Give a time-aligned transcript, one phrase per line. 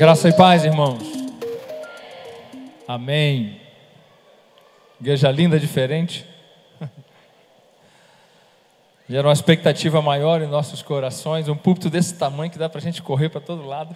[0.00, 1.02] Graça e paz, irmãos.
[2.88, 3.60] Amém.
[4.98, 6.24] Igreja linda, diferente.
[9.06, 11.48] Gera uma expectativa maior em nossos corações.
[11.48, 13.94] Um púlpito desse tamanho que dá para a gente correr para todo lado.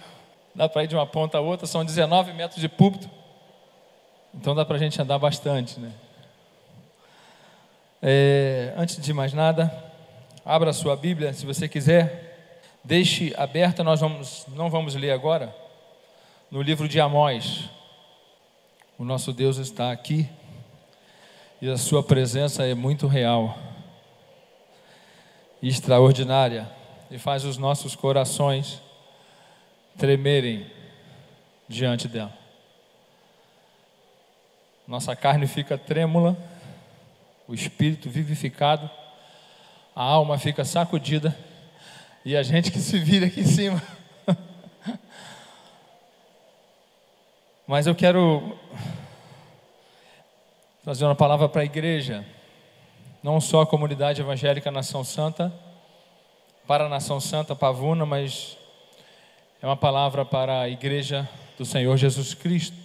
[0.53, 1.65] Dá para ir de uma ponta a outra.
[1.65, 3.09] São 19 metros de púlpito.
[4.31, 5.91] Então dá para a gente andar bastante, né?
[7.99, 9.75] É, antes de mais nada,
[10.45, 12.69] abra a sua Bíblia, se você quiser.
[12.83, 15.64] Deixe aberta, nós vamos, não vamos ler agora
[16.49, 17.69] no livro de Amós.
[18.97, 20.29] O nosso Deus está aqui
[21.61, 23.57] e a sua presença é muito real
[25.61, 26.69] e extraordinária
[27.09, 28.81] e faz os nossos corações
[29.97, 30.69] tremerem
[31.67, 32.33] diante dela.
[34.87, 36.37] Nossa carne fica trêmula,
[37.47, 38.89] o espírito vivificado,
[39.95, 41.35] a alma fica sacudida
[42.23, 43.81] e a gente que se vira aqui em cima
[47.67, 48.55] Mas eu quero
[50.83, 52.23] trazer uma palavra para a igreja,
[53.23, 55.51] não só a comunidade evangélica Nação Santa,
[56.67, 58.55] para a Nação Santa Pavuna, mas
[59.59, 62.77] é uma palavra para a igreja do Senhor Jesus Cristo.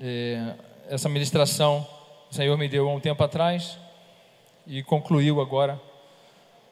[0.00, 0.54] É,
[0.88, 1.86] essa ministração
[2.30, 3.78] o Senhor me deu há um tempo atrás
[4.66, 5.78] e concluiu agora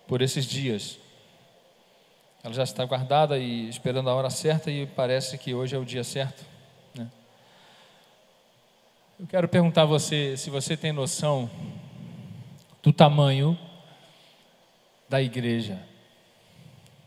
[0.09, 1.04] por esses dias.
[2.45, 5.85] Ela já está guardada e esperando a hora certa e parece que hoje é o
[5.85, 6.45] dia certo.
[6.95, 7.11] Né?
[9.19, 11.51] Eu quero perguntar a você se você tem noção
[12.83, 13.59] do tamanho
[15.09, 15.81] da igreja.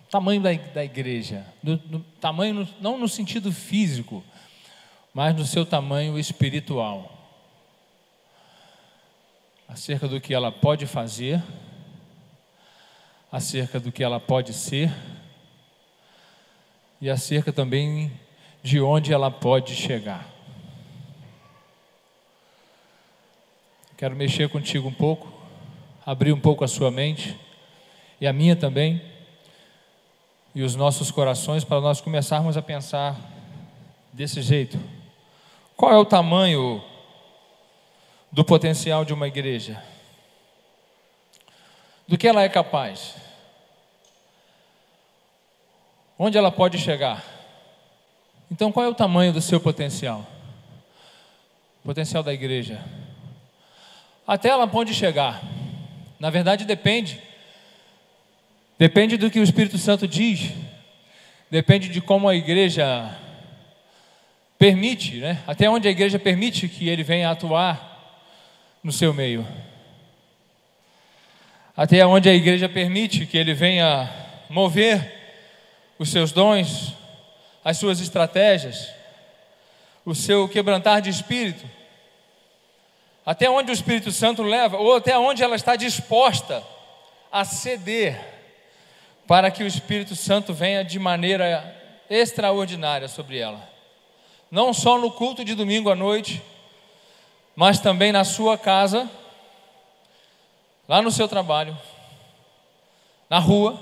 [0.10, 1.46] Tamanho da, da igreja.
[1.62, 4.24] Do, tamanho, no, não no sentido físico,
[5.14, 7.16] mas no seu tamanho espiritual.
[9.68, 11.44] Acerca do que ela pode fazer,
[13.32, 14.92] acerca do que ela pode ser
[17.02, 18.12] e acerca também
[18.64, 20.28] de onde ela pode chegar.
[23.98, 25.32] Quero mexer contigo um pouco,
[26.06, 27.38] abrir um pouco a sua mente
[28.22, 29.02] e a minha também,
[30.54, 33.16] e os nossos corações para nós começarmos a pensar
[34.12, 34.80] desse jeito.
[35.76, 36.84] Qual é o tamanho
[38.32, 39.82] do potencial de uma igreja?
[42.08, 43.16] Do que ela é capaz?
[46.18, 47.24] Onde ela pode chegar?
[48.52, 50.26] Então, qual é o tamanho do seu potencial?
[51.84, 52.84] Potencial da igreja.
[54.26, 55.42] Até ela pode chegar.
[56.20, 57.22] Na verdade, depende.
[58.78, 60.52] Depende do que o Espírito Santo diz.
[61.50, 63.16] Depende de como a igreja
[64.58, 65.42] permite, né?
[65.46, 68.26] Até onde a igreja permite que ele venha atuar
[68.84, 69.46] no seu meio.
[71.76, 74.10] Até onde a igreja permite que ele venha
[74.50, 75.17] mover
[76.00, 76.94] os seus dons,
[77.64, 78.90] as suas estratégias,
[80.06, 81.66] o seu quebrantar de espírito,
[83.26, 86.64] até onde o Espírito Santo leva, ou até onde ela está disposta
[87.30, 88.18] a ceder
[89.28, 91.76] para que o Espírito Santo venha de maneira
[92.10, 93.68] extraordinária sobre ela.
[94.50, 96.42] Não só no culto de domingo à noite,
[97.54, 99.10] mas também na sua casa,
[100.88, 101.78] lá no seu trabalho,
[103.30, 103.78] na rua,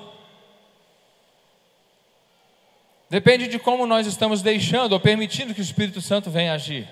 [3.16, 6.86] Depende de como nós estamos deixando ou permitindo que o Espírito Santo venha agir.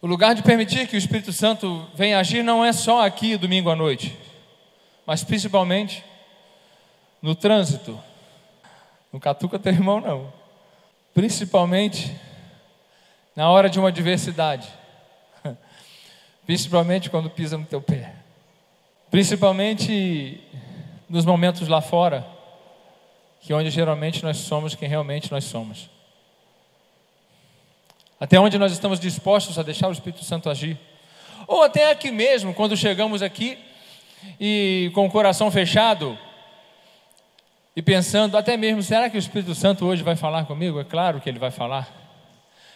[0.00, 3.70] O lugar de permitir que o Espírito Santo venha agir não é só aqui domingo
[3.70, 4.16] à noite,
[5.04, 6.04] mas principalmente
[7.20, 8.00] no trânsito.
[9.12, 10.32] No catuca teu irmão não.
[11.12, 12.14] Principalmente
[13.34, 14.68] na hora de uma adversidade.
[16.46, 18.14] Principalmente quando pisa no teu pé.
[19.10, 20.40] Principalmente
[21.08, 22.40] nos momentos lá fora
[23.42, 25.90] que onde geralmente nós somos quem realmente nós somos.
[28.18, 30.78] Até onde nós estamos dispostos a deixar o Espírito Santo agir.
[31.48, 33.58] Ou até aqui mesmo, quando chegamos aqui
[34.40, 36.16] e com o coração fechado
[37.74, 40.78] e pensando, até mesmo, será que o Espírito Santo hoje vai falar comigo?
[40.78, 42.00] É claro que ele vai falar.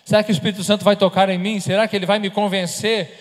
[0.04, 1.60] Será que o Espírito Santo vai tocar em mim?
[1.60, 3.16] Será que ele vai me convencer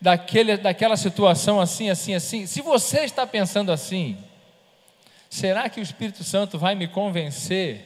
[0.00, 2.46] daquele, daquela situação assim, assim, assim?
[2.46, 4.16] Se você está pensando assim,
[5.34, 7.84] Será que o Espírito Santo vai me convencer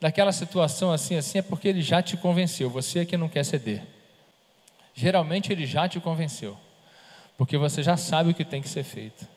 [0.00, 1.38] daquela situação assim, assim?
[1.38, 3.84] É porque ele já te convenceu, você é que não quer ceder.
[4.92, 6.58] Geralmente ele já te convenceu,
[7.38, 9.28] porque você já sabe o que tem que ser feito.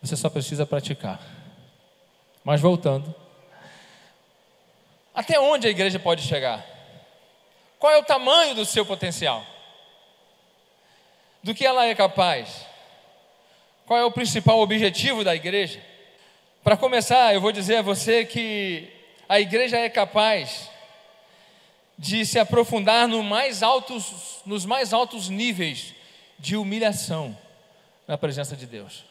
[0.00, 1.20] Você só precisa praticar.
[2.42, 3.14] Mas voltando,
[5.14, 6.64] até onde a igreja pode chegar?
[7.78, 9.44] Qual é o tamanho do seu potencial?
[11.42, 12.72] Do que ela é capaz?
[13.86, 15.78] Qual é o principal objetivo da igreja?
[16.62, 18.88] Para começar, eu vou dizer a você que
[19.28, 20.70] a igreja é capaz
[21.98, 25.94] de se aprofundar no mais altos, nos mais altos níveis
[26.38, 27.36] de humilhação
[28.08, 29.04] na presença de Deus.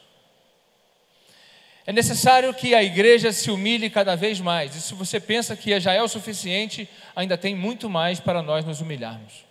[1.86, 4.74] É necessário que a igreja se humilhe cada vez mais.
[4.74, 8.64] E se você pensa que já é o suficiente, ainda tem muito mais para nós
[8.64, 9.44] nos humilharmos.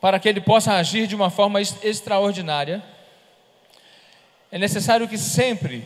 [0.00, 2.93] Para que ele possa agir de uma forma extraordinária,
[4.54, 5.82] é necessário que sempre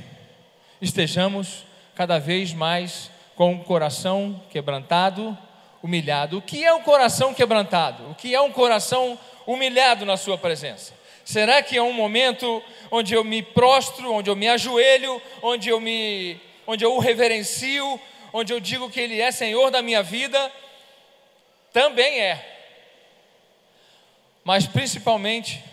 [0.79, 5.37] estejamos cada vez mais com o coração quebrantado,
[5.82, 6.37] humilhado.
[6.37, 8.11] O que é um coração quebrantado?
[8.11, 10.93] O que é um coração humilhado na Sua presença?
[11.25, 15.81] Será que é um momento onde eu me prostro, onde eu me ajoelho, onde eu
[15.81, 17.99] me onde eu o reverencio,
[18.35, 20.53] onde eu digo que ele é Senhor da minha vida?
[21.73, 22.67] Também é.
[24.44, 25.64] Mas principalmente,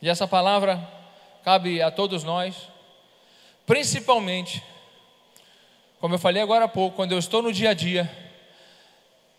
[0.00, 0.95] e essa palavra
[1.46, 2.56] cabe a todos nós,
[3.64, 4.60] principalmente,
[6.00, 8.10] como eu falei agora há pouco, quando eu estou no dia a dia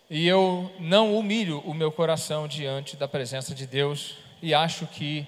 [0.10, 5.28] e eu não humilho o meu coração diante da presença de Deus, e acho que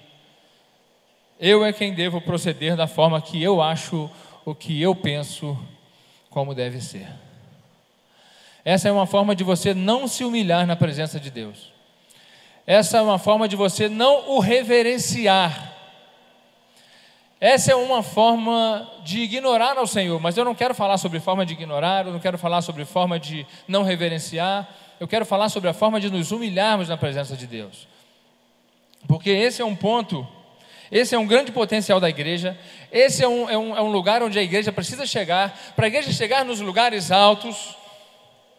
[1.38, 4.10] eu é quem devo proceder da forma que eu acho,
[4.46, 5.60] o que eu penso,
[6.30, 7.10] como deve ser.
[8.64, 11.74] Essa é uma forma de você não se humilhar na presença de Deus.
[12.66, 15.76] Essa é uma forma de você não o reverenciar.
[17.42, 21.46] Essa é uma forma de ignorar ao Senhor, mas eu não quero falar sobre forma
[21.46, 24.68] de ignorar, eu não quero falar sobre forma de não reverenciar,
[25.00, 27.88] eu quero falar sobre a forma de nos humilharmos na presença de Deus.
[29.08, 30.28] Porque esse é um ponto,
[30.92, 32.60] esse é um grande potencial da igreja,
[32.92, 35.88] esse é um, é um, é um lugar onde a igreja precisa chegar, para a
[35.88, 37.78] igreja chegar nos lugares altos,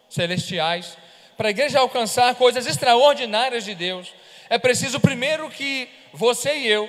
[0.08, 0.96] celestiais,
[1.36, 4.14] para a igreja alcançar coisas extraordinárias de Deus,
[4.48, 6.88] é preciso primeiro que você e eu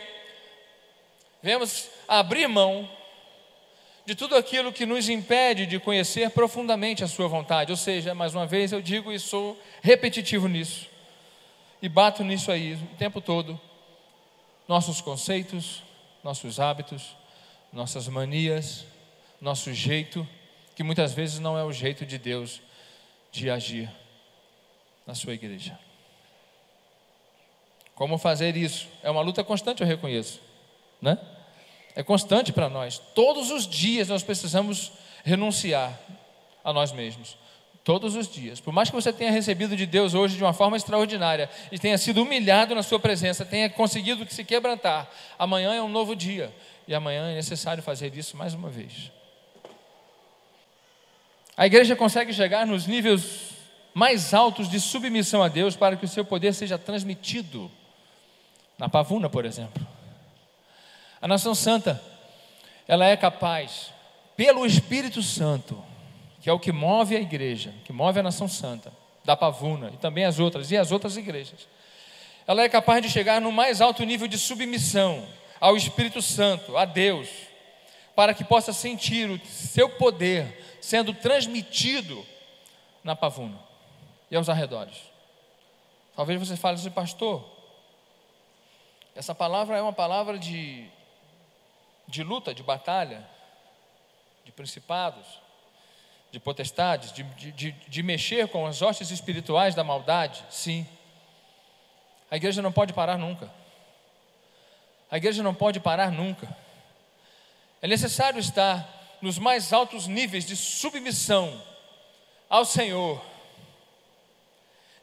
[1.41, 2.89] vemos abrir mão
[4.05, 7.71] de tudo aquilo que nos impede de conhecer profundamente a Sua vontade.
[7.71, 10.89] Ou seja, mais uma vez eu digo e sou repetitivo nisso
[11.81, 13.59] e bato nisso aí o tempo todo.
[14.67, 15.83] Nossos conceitos,
[16.23, 17.15] nossos hábitos,
[17.73, 18.85] nossas manias,
[19.39, 20.27] nosso jeito,
[20.75, 22.61] que muitas vezes não é o jeito de Deus
[23.31, 23.89] de agir
[25.05, 25.77] na sua igreja.
[27.95, 28.87] Como fazer isso?
[29.03, 30.39] É uma luta constante, eu reconheço,
[31.01, 31.17] né?
[31.95, 32.99] É constante para nós.
[33.13, 34.91] Todos os dias nós precisamos
[35.23, 35.99] renunciar
[36.63, 37.37] a nós mesmos.
[37.83, 38.59] Todos os dias.
[38.59, 41.97] Por mais que você tenha recebido de Deus hoje de uma forma extraordinária e tenha
[41.97, 46.53] sido humilhado na sua presença, tenha conseguido se quebrantar, amanhã é um novo dia
[46.87, 49.11] e amanhã é necessário fazer isso mais uma vez.
[51.57, 53.51] A igreja consegue chegar nos níveis
[53.93, 57.69] mais altos de submissão a Deus para que o seu poder seja transmitido.
[58.77, 59.85] Na Pavuna, por exemplo.
[61.21, 62.01] A nação santa,
[62.87, 63.93] ela é capaz,
[64.35, 65.81] pelo Espírito Santo,
[66.41, 68.91] que é o que move a igreja, que move a nação santa,
[69.23, 71.67] da Pavuna e também as outras, e as outras igrejas.
[72.47, 75.27] Ela é capaz de chegar no mais alto nível de submissão
[75.59, 77.29] ao Espírito Santo, a Deus,
[78.15, 82.25] para que possa sentir o seu poder sendo transmitido
[83.03, 83.59] na Pavuna
[84.29, 84.97] e aos arredores.
[86.15, 87.45] Talvez você fale assim, pastor,
[89.15, 90.87] essa palavra é uma palavra de,
[92.11, 93.27] de luta, de batalha,
[94.45, 95.41] de principados
[96.31, 100.43] de potestades, de, de, de mexer com as hostes espirituais da maldade?
[100.49, 100.87] Sim.
[102.31, 103.51] A igreja não pode parar nunca.
[105.09, 106.47] A igreja não pode parar nunca.
[107.81, 111.61] É necessário estar nos mais altos níveis de submissão
[112.49, 113.21] ao Senhor,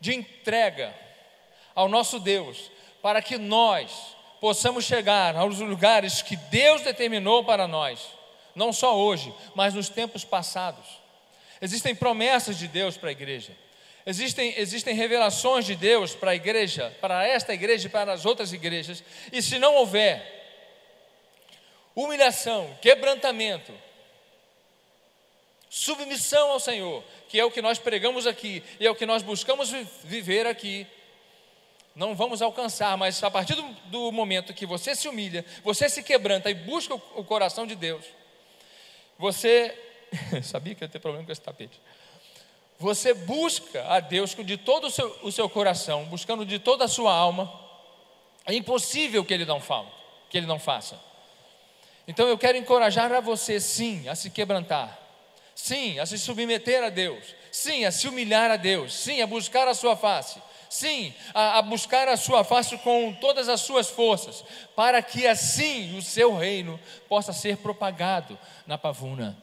[0.00, 0.94] de entrega
[1.74, 2.70] ao nosso Deus,
[3.02, 8.00] para que nós possamos chegar aos lugares que Deus determinou para nós,
[8.54, 10.87] não só hoje, mas nos tempos passados.
[11.61, 13.52] Existem promessas de Deus para a igreja.
[14.07, 18.52] Existem, existem revelações de Deus para a igreja, para esta igreja e para as outras
[18.52, 19.02] igrejas.
[19.33, 20.37] E se não houver
[21.95, 23.73] humilhação, quebrantamento,
[25.68, 29.23] submissão ao Senhor, que é o que nós pregamos aqui e é o que nós
[29.23, 29.71] buscamos
[30.04, 30.87] viver aqui,
[31.98, 36.02] não vamos alcançar, mas a partir do, do momento que você se humilha, você se
[36.02, 38.04] quebranta e busca o, o coração de Deus,
[39.18, 39.76] você
[40.42, 41.80] Sabia que ia ter problema com esse tapete.
[42.78, 46.88] Você busca a Deus de todo o seu, o seu coração, buscando de toda a
[46.88, 47.52] sua alma.
[48.46, 49.88] É impossível que Ele não fale,
[50.30, 50.98] que Ele não faça.
[52.06, 54.98] Então eu quero encorajar a você, sim, a se quebrantar,
[55.54, 59.68] sim, a se submeter a Deus, sim, a se humilhar a Deus, sim, a buscar
[59.68, 64.44] a sua face, Sim, a, a, buscar a sua face com todas as suas forças,
[64.76, 69.37] para que assim o seu reino possa ser propagado na pavuna.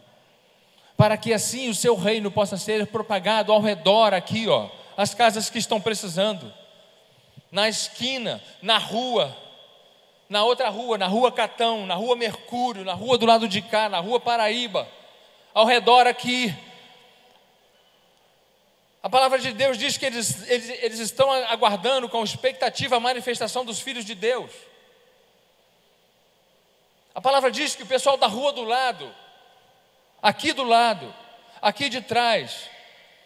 [0.96, 5.50] Para que assim o seu reino possa ser propagado ao redor aqui, ó, as casas
[5.50, 6.54] que estão precisando.
[7.52, 9.36] Na esquina, na rua,
[10.30, 13.90] na outra rua, na rua Catão, na rua Mercúrio, na rua do lado de cá,
[13.90, 14.88] na rua Paraíba,
[15.54, 16.54] ao redor aqui,
[19.06, 23.64] a palavra de Deus diz que eles, eles, eles estão aguardando com expectativa a manifestação
[23.64, 24.50] dos filhos de Deus.
[27.14, 29.16] A palavra diz que o pessoal da rua do lado,
[30.20, 31.14] aqui do lado,
[31.62, 32.68] aqui de trás,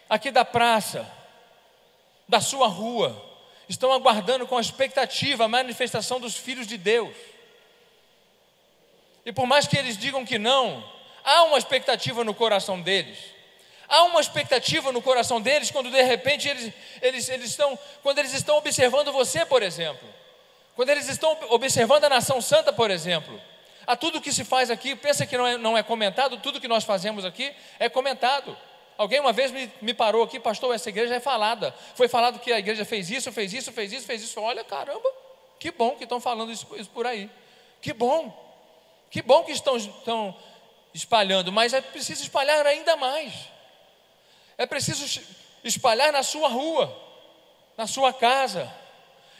[0.06, 1.10] aqui da praça,
[2.28, 3.18] da sua rua,
[3.66, 7.16] estão aguardando com expectativa a manifestação dos filhos de Deus.
[9.24, 10.84] E por mais que eles digam que não,
[11.24, 13.39] há uma expectativa no coração deles.
[13.90, 18.32] Há uma expectativa no coração deles quando de repente eles, eles, eles estão, quando eles
[18.32, 20.08] estão observando você, por exemplo.
[20.76, 23.40] Quando eles estão observando a nação santa, por exemplo.
[23.84, 26.68] A tudo que se faz aqui, pensa que não é, não é comentado, tudo que
[26.68, 28.56] nós fazemos aqui é comentado.
[28.96, 31.74] Alguém uma vez me, me parou aqui, pastor, essa igreja é falada.
[31.96, 34.40] Foi falado que a igreja fez isso, fez isso, fez isso, fez isso.
[34.40, 35.10] Olha, caramba,
[35.58, 37.28] que bom que estão falando isso, isso por aí.
[37.82, 38.32] Que bom.
[39.10, 40.36] Que bom que estão, estão
[40.94, 43.32] espalhando, mas é preciso espalhar ainda mais.
[44.60, 45.22] É preciso
[45.64, 46.94] espalhar na sua rua,
[47.78, 48.70] na sua casa,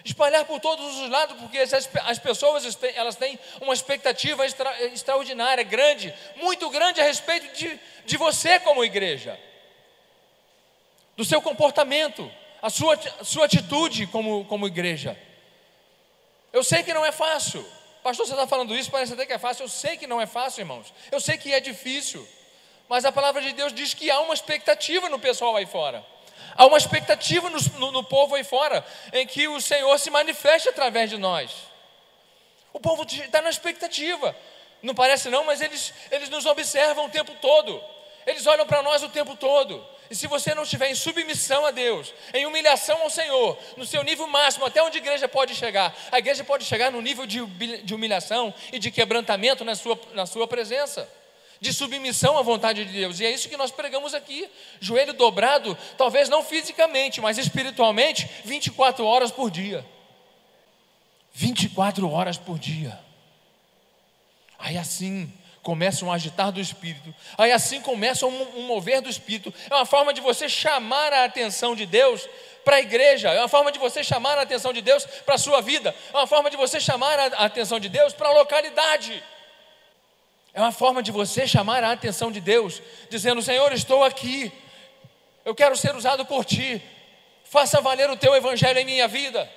[0.02, 5.62] espalhar por todos os lados, porque as, as pessoas elas têm uma expectativa extra, extraordinária,
[5.62, 9.38] grande, muito grande a respeito de, de você como igreja,
[11.18, 15.20] do seu comportamento, a sua, a sua atitude como, como igreja.
[16.50, 17.62] Eu sei que não é fácil,
[18.02, 19.64] pastor, você está falando isso, parece até que é fácil.
[19.64, 22.26] Eu sei que não é fácil, irmãos, eu sei que é difícil.
[22.90, 26.04] Mas a palavra de Deus diz que há uma expectativa no pessoal aí fora.
[26.56, 30.68] Há uma expectativa no, no, no povo aí fora, em que o Senhor se manifeste
[30.68, 31.52] através de nós.
[32.72, 34.34] O povo está na expectativa.
[34.82, 37.80] Não parece não, mas eles, eles nos observam o tempo todo.
[38.26, 39.86] Eles olham para nós o tempo todo.
[40.10, 44.02] E se você não estiver em submissão a Deus, em humilhação ao Senhor, no seu
[44.02, 47.94] nível máximo, até onde a igreja pode chegar, a igreja pode chegar no nível de
[47.94, 51.19] humilhação e de quebrantamento na sua, na sua presença
[51.60, 53.20] de submissão à vontade de Deus.
[53.20, 54.48] E é isso que nós pregamos aqui.
[54.80, 59.84] Joelho dobrado, talvez não fisicamente, mas espiritualmente, 24 horas por dia.
[61.34, 62.98] 24 horas por dia.
[64.58, 67.14] Aí assim começa um agitar do espírito.
[67.36, 69.52] Aí assim começa um, um mover do espírito.
[69.68, 72.26] É uma forma de você chamar a atenção de Deus
[72.64, 75.38] para a igreja, é uma forma de você chamar a atenção de Deus para a
[75.38, 79.22] sua vida, é uma forma de você chamar a atenção de Deus para a localidade.
[80.52, 84.52] É uma forma de você chamar a atenção de Deus, dizendo: Senhor, estou aqui,
[85.44, 86.82] eu quero ser usado por Ti,
[87.44, 89.50] faça valer o Teu Evangelho em minha vida.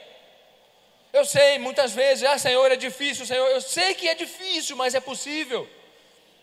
[1.12, 4.96] Eu sei, muitas vezes, ah, Senhor, é difícil, Senhor, eu sei que é difícil, mas
[4.96, 5.68] é possível.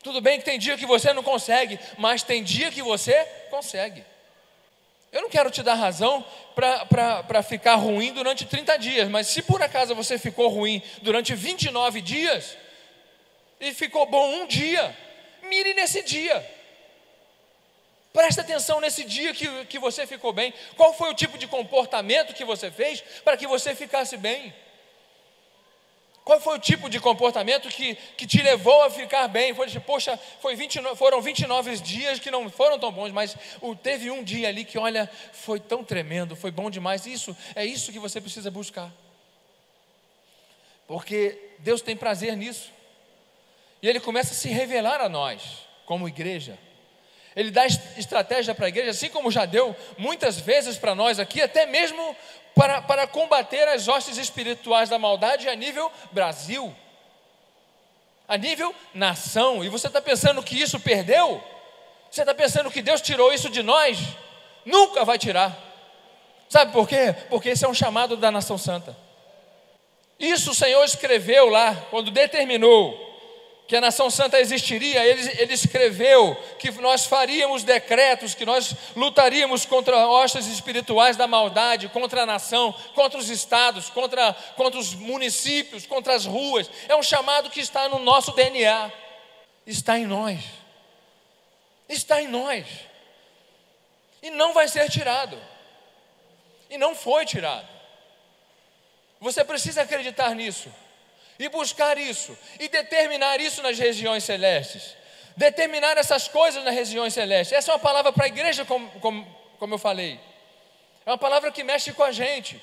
[0.02, 3.14] Tudo bem que tem dia que você não consegue, mas tem dia que você
[3.50, 4.04] consegue.
[5.12, 9.60] Eu não quero te dar razão para ficar ruim durante 30 dias, mas se por
[9.60, 12.56] acaso você ficou ruim durante 29 dias,
[13.60, 14.96] e ficou bom um dia,
[15.42, 16.58] mire nesse dia.
[18.12, 20.52] Preste atenção nesse dia que, que você ficou bem.
[20.76, 24.52] Qual foi o tipo de comportamento que você fez para que você ficasse bem?
[26.24, 29.54] Qual foi o tipo de comportamento que, que te levou a ficar bem?
[29.54, 33.36] Foi, poxa, foi 29, foram 29 dias que não foram tão bons, mas
[33.82, 37.06] teve um dia ali que, olha, foi tão tremendo, foi bom demais.
[37.06, 38.92] Isso é isso que você precisa buscar.
[40.86, 42.70] Porque Deus tem prazer nisso.
[43.82, 46.58] E ele começa a se revelar a nós, como igreja.
[47.34, 51.40] Ele dá estratégia para a igreja, assim como já deu muitas vezes para nós aqui,
[51.40, 52.16] até mesmo
[52.54, 56.74] para, para combater as hostes espirituais da maldade a nível Brasil,
[58.26, 59.64] a nível nação.
[59.64, 61.42] E você está pensando que isso perdeu?
[62.10, 63.98] Você está pensando que Deus tirou isso de nós?
[64.64, 65.56] Nunca vai tirar.
[66.48, 67.14] Sabe por quê?
[67.28, 68.96] Porque esse é um chamado da nação santa.
[70.18, 73.09] Isso o Senhor escreveu lá, quando determinou
[73.70, 79.64] que a nação santa existiria, ele, ele, escreveu que nós faríamos decretos, que nós lutaríamos
[79.64, 85.86] contra hostes espirituais da maldade, contra a nação, contra os estados, contra, contra os municípios,
[85.86, 86.68] contra as ruas.
[86.88, 88.90] É um chamado que está no nosso DNA,
[89.64, 90.40] está em nós,
[91.88, 92.66] está em nós,
[94.20, 95.40] e não vai ser tirado,
[96.68, 97.68] e não foi tirado.
[99.20, 100.68] Você precisa acreditar nisso
[101.40, 104.94] e buscar isso, e determinar isso nas regiões celestes.
[105.34, 107.56] Determinar essas coisas nas regiões celestes.
[107.56, 109.26] Essa é uma palavra para a igreja, como, como,
[109.58, 110.20] como eu falei.
[111.06, 112.60] É uma palavra que mexe com a gente,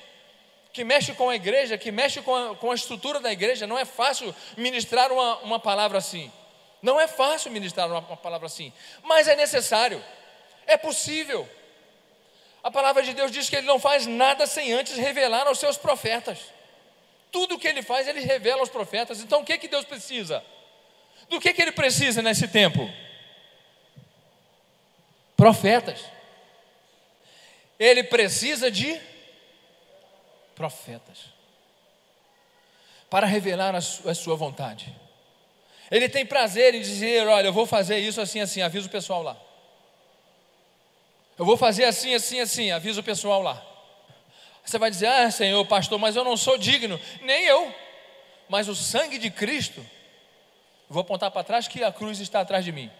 [0.72, 3.66] que mexe com a igreja, que mexe com a, com a estrutura da igreja.
[3.66, 6.30] Não é fácil ministrar uma, uma palavra assim.
[6.80, 10.00] Não é fácil ministrar uma, uma palavra assim, mas é necessário,
[10.68, 11.48] é possível.
[12.62, 15.76] A palavra de Deus diz que ele não faz nada sem antes revelar aos seus
[15.76, 16.38] profetas.
[17.30, 19.20] Tudo que ele faz, ele revela aos profetas.
[19.20, 20.42] Então, o que, que Deus precisa?
[21.28, 22.90] Do que, que ele precisa nesse tempo?
[25.36, 26.04] Profetas.
[27.78, 29.00] Ele precisa de
[30.54, 31.18] profetas
[33.08, 34.94] para revelar a sua vontade.
[35.90, 39.22] Ele tem prazer em dizer: Olha, eu vou fazer isso assim, assim, avisa o pessoal
[39.22, 39.36] lá.
[41.38, 43.64] Eu vou fazer assim, assim, assim, avisa o pessoal lá.
[44.68, 47.00] Você vai dizer: Ah, Senhor, pastor, mas eu não sou digno.
[47.22, 47.74] Nem eu.
[48.50, 49.84] Mas o sangue de Cristo,
[50.90, 52.90] vou apontar para trás que a cruz está atrás de mim.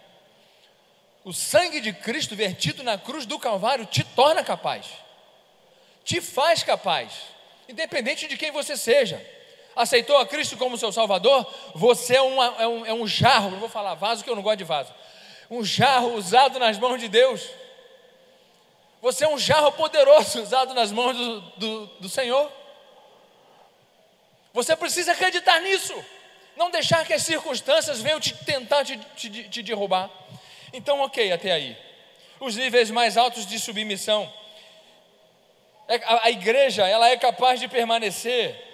[1.24, 4.86] O sangue de Cristo vertido na cruz do Calvário te torna capaz,
[6.04, 7.12] te faz capaz,
[7.68, 9.22] independente de quem você seja.
[9.76, 11.46] Aceitou a Cristo como seu Salvador?
[11.74, 14.42] Você é, uma, é, um, é um jarro, não vou falar vaso que eu não
[14.42, 14.92] gosto de vaso,
[15.50, 17.46] um jarro usado nas mãos de Deus.
[19.00, 22.50] Você é um jarro poderoso usado nas mãos do, do, do Senhor.
[24.52, 25.94] Você precisa acreditar nisso.
[26.56, 30.10] Não deixar que as circunstâncias venham te tentar te, te, te derrubar.
[30.72, 31.76] Então, ok, até aí.
[32.40, 34.32] Os níveis mais altos de submissão.
[35.86, 38.66] É, a, a igreja, ela é capaz de permanecer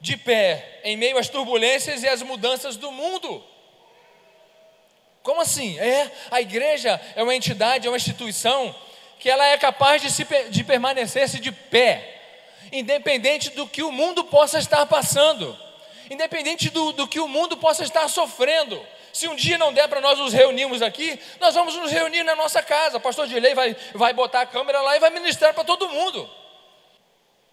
[0.00, 3.44] de pé em meio às turbulências e às mudanças do mundo.
[5.22, 5.78] Como assim?
[5.78, 8.74] É, a igreja é uma entidade, é uma instituição
[9.18, 12.20] que ela é capaz de, se, de permanecer-se de pé,
[12.72, 15.58] independente do que o mundo possa estar passando,
[16.10, 18.80] independente do, do que o mundo possa estar sofrendo.
[19.12, 22.36] Se um dia não der para nós nos reunirmos aqui, nós vamos nos reunir na
[22.36, 22.98] nossa casa.
[22.98, 26.30] O pastor Dilei vai, vai botar a câmera lá e vai ministrar para todo mundo.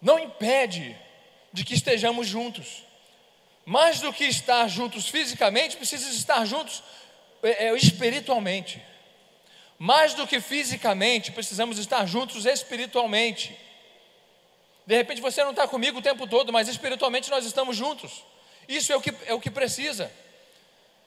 [0.01, 0.95] Não impede
[1.51, 2.83] de que estejamos juntos.
[3.65, 6.83] Mais do que estar juntos fisicamente, precisa estar juntos
[7.41, 8.79] é, é, espiritualmente.
[9.77, 13.57] Mais do que fisicamente, precisamos estar juntos espiritualmente.
[14.85, 18.23] De repente você não está comigo o tempo todo, mas espiritualmente nós estamos juntos.
[18.67, 20.11] Isso é o que, é o que precisa.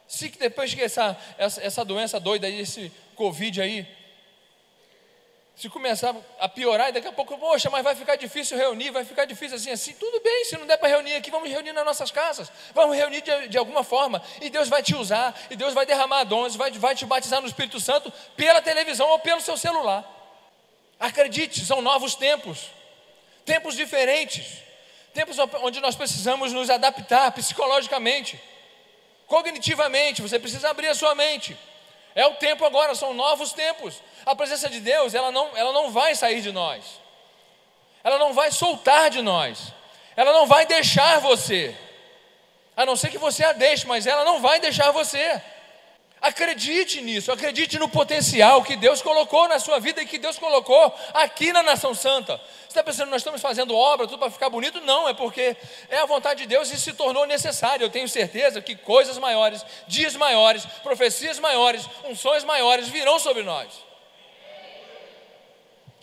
[0.06, 3.86] Se depois que essa, essa, essa doença doida esse Covid aí,
[5.58, 9.04] se começar a piorar, e daqui a pouco, poxa, mas vai ficar difícil reunir, vai
[9.04, 11.84] ficar difícil assim, assim, tudo bem, se não der para reunir aqui, vamos reunir nas
[11.84, 15.74] nossas casas, vamos reunir de, de, alguma forma, e Deus vai te usar, e Deus
[15.74, 19.56] vai derramar dons, vai, vai te batizar no Espírito Santo pela televisão ou pelo seu
[19.56, 20.08] celular.
[21.00, 22.66] Acredite, são novos tempos,
[23.44, 24.62] tempos diferentes,
[25.12, 28.40] tempos onde nós precisamos nos adaptar psicologicamente,
[29.26, 31.58] cognitivamente, você precisa abrir a sua mente.
[32.18, 34.02] É o tempo agora, são novos tempos.
[34.26, 37.00] A presença de Deus, ela não, ela não vai sair de nós.
[38.02, 39.72] Ela não vai soltar de nós.
[40.16, 41.76] Ela não vai deixar você.
[42.76, 45.40] A não ser que você a deixe, mas ela não vai deixar você.
[46.20, 50.92] Acredite nisso, acredite no potencial que Deus colocou na sua vida e que Deus colocou
[51.14, 52.36] aqui na Nação Santa.
[52.36, 54.80] Você está pensando, nós estamos fazendo obra, tudo para ficar bonito?
[54.80, 55.56] Não, é porque
[55.88, 57.84] é a vontade de Deus e se tornou necessário.
[57.84, 63.68] Eu tenho certeza que coisas maiores, dias maiores, profecias maiores, unções maiores virão sobre nós.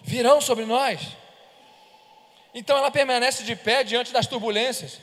[0.01, 1.01] Virão sobre nós.
[2.53, 4.97] Então ela permanece de pé diante das turbulências.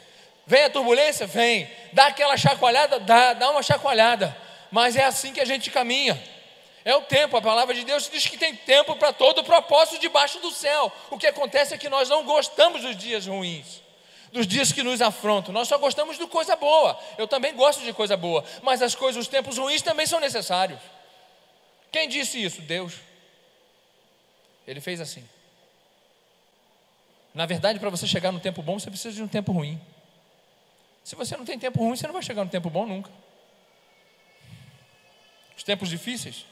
[0.46, 1.27] Vem a turbulência?
[1.27, 1.70] Vem.
[1.92, 2.98] Dá aquela chacoalhada?
[2.98, 4.42] Dá, dá uma chacoalhada
[4.73, 6.21] mas é assim que a gente caminha.
[6.83, 10.41] É o tempo, a palavra de Deus diz que tem tempo para todo propósito debaixo
[10.41, 10.91] do céu.
[11.11, 13.83] O que acontece é que nós não gostamos dos dias ruins,
[14.33, 15.53] dos dias que nos afrontam.
[15.53, 16.99] Nós só gostamos de coisa boa.
[17.19, 20.81] Eu também gosto de coisa boa, mas as coisas, os tempos ruins também são necessários.
[21.93, 22.63] Quem disse isso?
[22.63, 22.95] Deus.
[24.67, 25.23] Ele fez assim.
[27.35, 29.79] Na verdade, para você chegar no tempo bom, você precisa de um tempo ruim.
[31.05, 33.11] Se você não tem tempo ruim, você não vai chegar no tempo bom nunca
[35.62, 36.44] os tempos difíceis.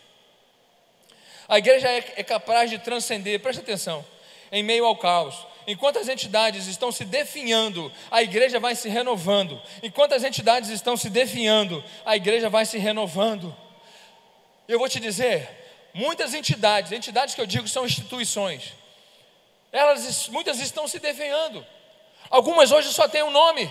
[1.49, 4.07] A igreja é, é capaz de transcender, preste atenção,
[4.53, 5.35] em meio ao caos.
[5.67, 9.61] Enquanto as entidades estão se definhando, a igreja vai se renovando.
[9.83, 13.55] Enquanto as entidades estão se definhando, a igreja vai se renovando.
[14.69, 15.49] Eu vou te dizer,
[15.93, 18.75] muitas entidades, entidades que eu digo são instituições,
[19.73, 21.67] elas muitas estão se definhando.
[22.31, 23.69] Algumas hoje só têm um nome.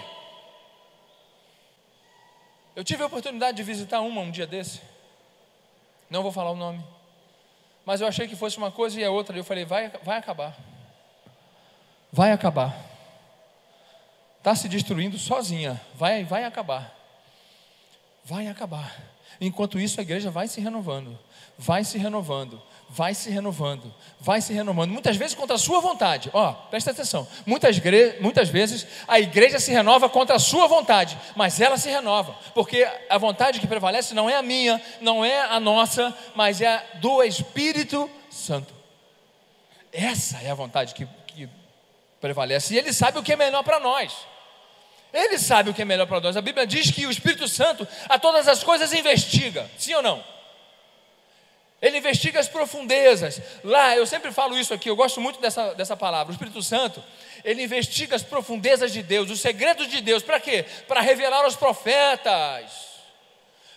[2.76, 4.82] Eu tive a oportunidade de visitar uma um dia desse.
[6.10, 6.84] Não vou falar o nome.
[7.86, 9.36] Mas eu achei que fosse uma coisa e a outra.
[9.36, 10.58] E eu falei, vai, vai acabar.
[12.12, 12.76] Vai acabar.
[14.38, 15.80] Está se destruindo sozinha.
[15.96, 16.96] Vai, vai acabar.
[18.24, 18.96] Vai acabar.
[19.42, 21.18] Enquanto isso, a igreja vai se renovando,
[21.58, 26.30] vai se renovando, vai se renovando, vai se renovando, muitas vezes contra a sua vontade.
[26.34, 27.28] Ó, presta atenção.
[27.46, 27.80] Muitas,
[28.20, 32.88] muitas vezes a igreja se renova contra a sua vontade, mas ela se renova, porque
[33.08, 36.84] a vontade que prevalece não é a minha, não é a nossa, mas é a
[36.96, 38.74] do Espírito Santo.
[39.94, 41.48] Essa é a vontade que, que
[42.20, 44.12] prevalece, e ele sabe o que é melhor para nós.
[45.14, 46.38] Ele sabe o que é melhor para nós.
[46.38, 50.24] A Bíblia diz que o Espírito Santo a todas as coisas investiga, sim ou não?
[51.82, 53.42] Ele investiga as profundezas.
[53.64, 56.32] Lá, eu sempre falo isso aqui, eu gosto muito dessa, dessa palavra.
[56.32, 57.02] O Espírito Santo,
[57.44, 60.22] ele investiga as profundezas de Deus, os segredos de Deus.
[60.22, 60.66] Para quê?
[60.88, 62.90] Para revelar aos profetas.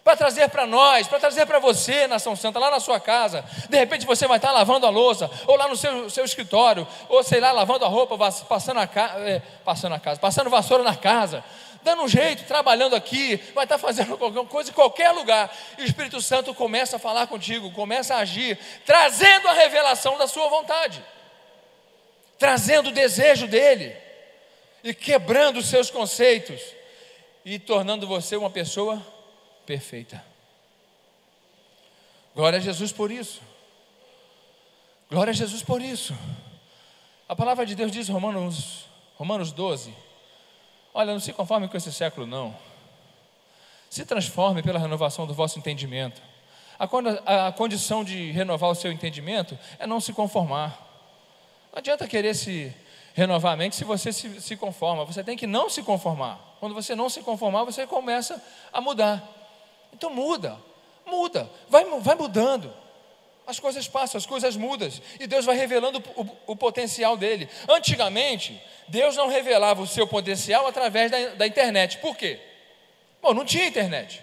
[0.02, 3.44] Para trazer para nós, para trazer para você, nação santa, lá na sua casa.
[3.68, 7.22] De repente você vai estar lavando a louça, ou lá no seu, seu escritório, ou
[7.22, 8.88] sei lá, lavando a roupa, passando a,
[9.24, 11.44] é, passando a casa, passando vassoura na casa
[11.82, 15.54] dando um jeito, trabalhando aqui, vai estar fazendo qualquer coisa em qualquer lugar.
[15.78, 20.26] E o Espírito Santo começa a falar contigo, começa a agir, trazendo a revelação da
[20.26, 21.04] sua vontade,
[22.38, 23.96] trazendo o desejo dele,
[24.84, 26.60] e quebrando os seus conceitos,
[27.44, 29.04] e tornando você uma pessoa
[29.66, 30.24] perfeita.
[32.34, 33.40] Glória a Jesus por isso.
[35.10, 36.16] Glória a Jesus por isso.
[37.28, 39.94] A palavra de Deus diz, Romanos, Romanos 12,
[40.94, 42.54] Olha, não se conforme com esse século, não.
[43.88, 46.20] Se transforme pela renovação do vosso entendimento.
[46.78, 50.70] A, condição de renovar o seu entendimento é não se conformar.
[51.72, 52.74] Não adianta querer se
[53.14, 55.04] renovar a mente se você se, se conforma.
[55.04, 56.56] Você tem que não se conformar.
[56.58, 59.22] Quando você não se conformar, você começa a mudar.
[59.92, 60.58] Então muda,
[61.06, 62.81] muda, vai, vai mudando.
[63.46, 67.48] As coisas passam, as coisas mudam, e Deus vai revelando o, o, potencial dele.
[67.68, 71.98] Antigamente, Deus não revelava o seu potencial através da, da internet.
[71.98, 72.38] Por quê?
[73.20, 74.22] Bom, não tinha internet.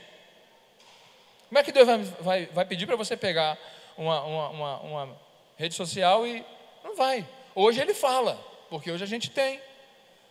[1.49, 3.57] Como é que Deus vai, vai, vai pedir para você pegar
[3.97, 5.17] uma, uma, uma, uma
[5.57, 6.43] rede social e
[6.83, 7.27] não vai?
[7.53, 8.35] Hoje ele fala,
[8.69, 9.59] porque hoje a gente tem.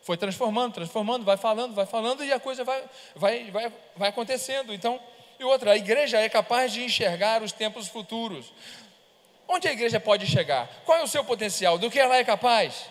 [0.00, 2.82] Foi transformando, transformando, vai falando, vai falando e a coisa vai,
[3.14, 4.72] vai, vai, vai acontecendo.
[4.72, 4.98] Então,
[5.38, 8.52] e outra, a igreja é capaz de enxergar os tempos futuros.
[9.46, 10.68] Onde a igreja pode chegar?
[10.84, 11.78] Qual é o seu potencial?
[11.78, 12.86] Do que ela é capaz?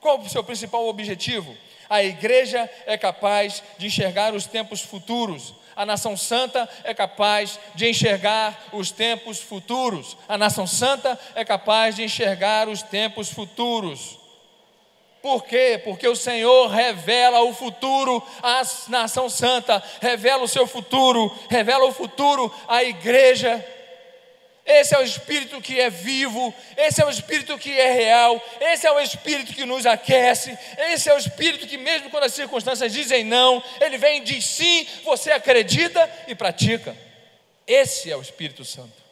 [0.00, 1.56] Qual o seu principal objetivo?
[1.88, 5.54] A igreja é capaz de enxergar os tempos futuros.
[5.74, 10.16] A nação santa é capaz de enxergar os tempos futuros.
[10.28, 14.23] A nação santa é capaz de enxergar os tempos futuros.
[15.24, 15.80] Por quê?
[15.82, 21.94] Porque o Senhor revela o futuro à nação santa, revela o seu futuro, revela o
[21.94, 23.66] futuro à igreja.
[24.66, 28.86] Esse é o Espírito que é vivo, esse é o Espírito que é real, esse
[28.86, 30.58] é o Espírito que nos aquece,
[30.90, 34.44] esse é o Espírito que, mesmo quando as circunstâncias dizem não, ele vem e diz
[34.44, 36.94] sim, você acredita e pratica.
[37.66, 39.03] Esse é o Espírito Santo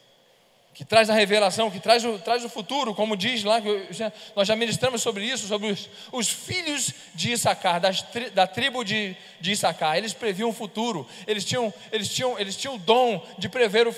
[0.74, 4.48] que traz a revelação, que traz o, traz o futuro, como diz lá, já, nós
[4.48, 9.52] já ministramos sobre isso, sobre os, os filhos de Issacar, das, da tribo de, de
[9.52, 13.87] Issacar, eles previam o futuro, eles tinham, eles tinham, eles tinham o dom de prever
[13.87, 13.94] o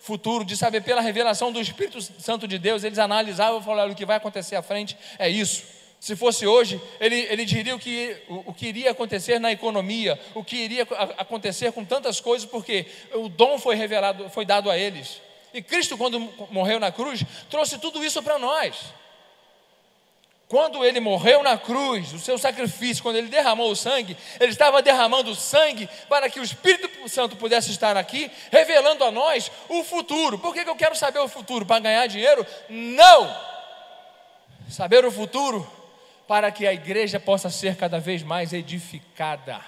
[0.00, 3.94] futuro, de saber pela revelação do Espírito Santo de Deus, eles analisavam e falaram, o
[3.94, 5.62] que vai acontecer à frente é isso,
[6.00, 10.18] se fosse hoje, ele, ele diria o que, o, o, que iria acontecer na economia,
[10.34, 10.82] o que iria
[11.18, 15.20] acontecer com tantas coisas, porque o dom foi revelado, foi dado a eles.
[15.52, 18.76] E Cristo, quando morreu na cruz, trouxe tudo isso para nós.
[20.48, 24.82] Quando ele morreu na cruz, o seu sacrifício, quando ele derramou o sangue, ele estava
[24.82, 30.38] derramando sangue para que o Espírito Santo pudesse estar aqui, revelando a nós o futuro.
[30.38, 31.64] Por que eu quero saber o futuro?
[31.64, 32.44] Para ganhar dinheiro?
[32.68, 33.32] Não!
[34.68, 35.68] Saber o futuro
[36.26, 39.60] para que a igreja possa ser cada vez mais edificada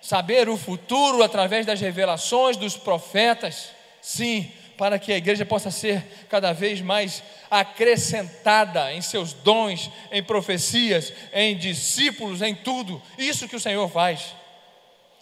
[0.00, 6.04] saber o futuro através das revelações dos profetas, Sim, para que a igreja possa ser
[6.30, 13.02] cada vez mais acrescentada em seus dons, em profecias, em discípulos, em tudo.
[13.18, 14.34] Isso que o Senhor faz.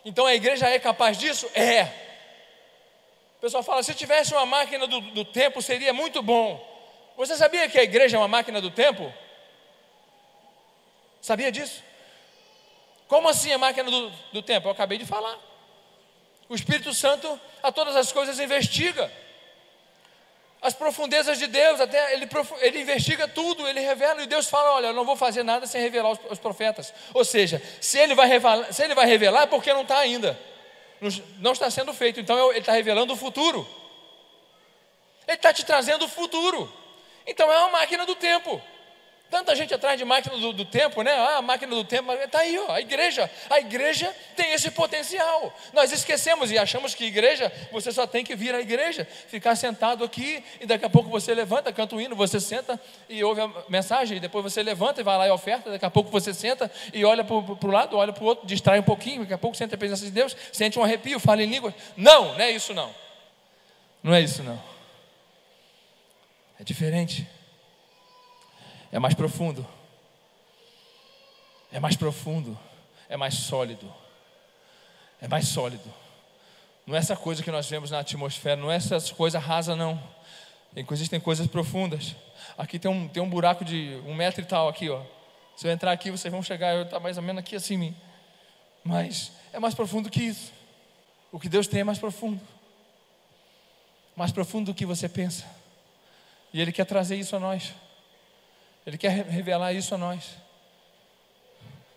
[0.05, 1.49] Então a igreja é capaz disso?
[1.55, 1.85] É.
[3.39, 6.75] O pessoal fala: se tivesse uma máquina do, do tempo, seria muito bom.
[7.17, 9.13] Você sabia que a igreja é uma máquina do tempo?
[11.21, 11.83] Sabia disso?
[13.09, 14.69] Como assim a máquina do, do tempo?
[14.69, 15.39] Eu acabei de falar.
[16.49, 19.11] O Espírito Santo a todas as coisas investiga.
[20.63, 22.29] As profundezas de Deus, até ele,
[22.61, 25.81] ele investiga tudo, ele revela, e Deus fala: Olha, eu não vou fazer nada sem
[25.81, 26.93] revelar os, os profetas.
[27.13, 30.39] Ou seja, se ele vai revelar, se ele vai revelar é porque não está ainda,
[31.01, 33.69] não, não está sendo feito, então ele está revelando o futuro,
[35.27, 36.73] ele está te trazendo o futuro,
[37.27, 38.61] então é uma máquina do tempo.
[39.29, 41.13] Tanta gente atrás de máquina do, do tempo, né?
[41.13, 43.29] Ah, máquina do tempo, está aí, ó, a igreja.
[43.51, 45.53] A igreja tem esse potencial.
[45.73, 50.05] Nós esquecemos e achamos que igreja, você só tem que vir à igreja, ficar sentado
[50.05, 53.51] aqui, e daqui a pouco você levanta, canta o hino, você senta e ouve a
[53.69, 56.71] mensagem, e depois você levanta e vai lá e oferta, daqui a pouco você senta
[56.95, 59.57] e olha para o lado, olha para o outro, distrai um pouquinho, daqui a pouco
[59.57, 61.75] senta a presença de Deus, sente um arrepio, fala em língua.
[61.97, 62.95] Não, não é isso não.
[64.05, 64.63] Não é isso não.
[66.61, 67.27] É diferente
[68.93, 69.67] é mais profundo,
[71.73, 72.59] é mais profundo,
[73.09, 73.93] é mais sólido,
[75.21, 75.93] é mais sólido.
[76.87, 80.01] Não é essa coisa que nós vemos na atmosfera, não é essa coisa rasa, não.
[80.93, 82.15] Existem coisas profundas.
[82.57, 85.03] Aqui tem um, tem um buraco de um metro e tal aqui, ó.
[85.57, 87.95] Se eu entrar aqui, vocês vão chegar, eu estou tá mais ou menos aqui assim.
[88.85, 90.53] Mas é mais profundo que isso.
[91.33, 92.41] O que Deus tem é mais profundo.
[94.15, 95.45] Mais profundo do que você pensa.
[96.53, 97.75] E Ele quer trazer isso a nós.
[98.87, 100.37] Ele quer revelar isso a nós.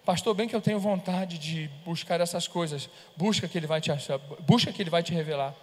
[0.03, 2.89] Pastor, bem que eu tenho vontade de buscar essas coisas.
[3.15, 5.53] Busca que ele vai te achar, busca que ele vai te revelar.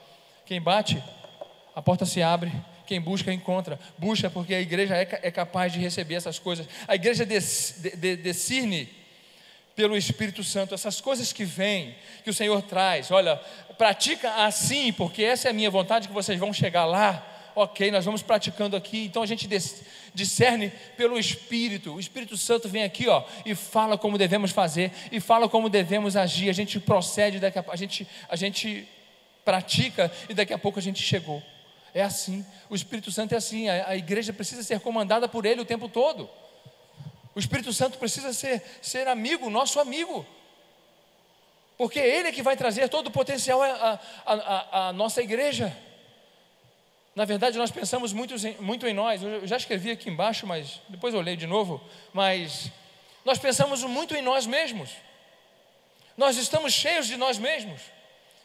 [0.44, 1.02] Quem bate,
[1.74, 2.52] a porta se abre.
[2.86, 3.80] Quem busca, encontra.
[3.98, 6.68] Busca porque a igreja é, é capaz de receber essas coisas.
[6.86, 8.88] A igreja discerne
[9.74, 13.10] pelo Espírito Santo essas coisas que vêm, que o Senhor traz.
[13.10, 13.36] Olha,
[13.76, 18.04] pratica assim, porque essa é a minha vontade, que vocês vão chegar lá ok, nós
[18.04, 19.06] vamos praticando aqui.
[19.06, 19.48] Então a gente
[20.14, 21.94] discerne pelo Espírito.
[21.94, 26.16] O Espírito Santo vem aqui, ó, e fala como devemos fazer e fala como devemos
[26.16, 26.50] agir.
[26.50, 28.86] A gente procede, daqui a, a gente a gente
[29.42, 31.42] pratica e daqui a pouco a gente chegou.
[31.94, 32.44] É assim.
[32.68, 33.70] O Espírito Santo é assim.
[33.70, 36.28] A, a igreja precisa ser comandada por Ele o tempo todo.
[37.34, 40.26] O Espírito Santo precisa ser, ser amigo, nosso amigo.
[41.78, 45.74] Porque Ele é que vai trazer todo o potencial à, à, à nossa igreja.
[47.16, 49.22] Na verdade, nós pensamos muito, muito em nós.
[49.22, 51.80] Eu já escrevi aqui embaixo, mas depois eu leio de novo.
[52.12, 52.70] Mas
[53.24, 54.90] nós pensamos muito em nós mesmos.
[56.14, 57.80] Nós estamos cheios de nós mesmos.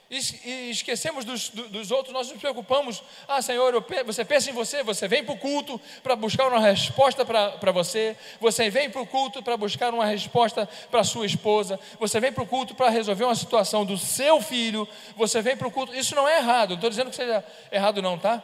[0.10, 3.04] E esquecemos dos, dos outros, nós nos preocupamos.
[3.28, 3.74] Ah, Senhor,
[4.06, 8.16] você pensa em você, você vem para o culto para buscar uma resposta para você,
[8.40, 12.44] você vem para o culto para buscar uma resposta para sua esposa, você vem para
[12.44, 15.94] o culto para resolver uma situação do seu filho, você vem para o culto.
[15.94, 18.44] Isso não é errado, não estou dizendo que seja errado, não, tá?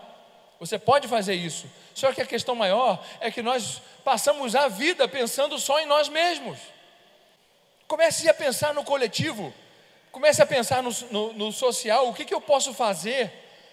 [0.60, 1.70] Você pode fazer isso.
[1.94, 6.10] Só que a questão maior é que nós passamos a vida pensando só em nós
[6.10, 6.58] mesmos.
[7.88, 9.54] Comece a pensar no coletivo.
[10.12, 12.08] Comece a pensar no, no, no social.
[12.08, 13.32] O que, que eu posso fazer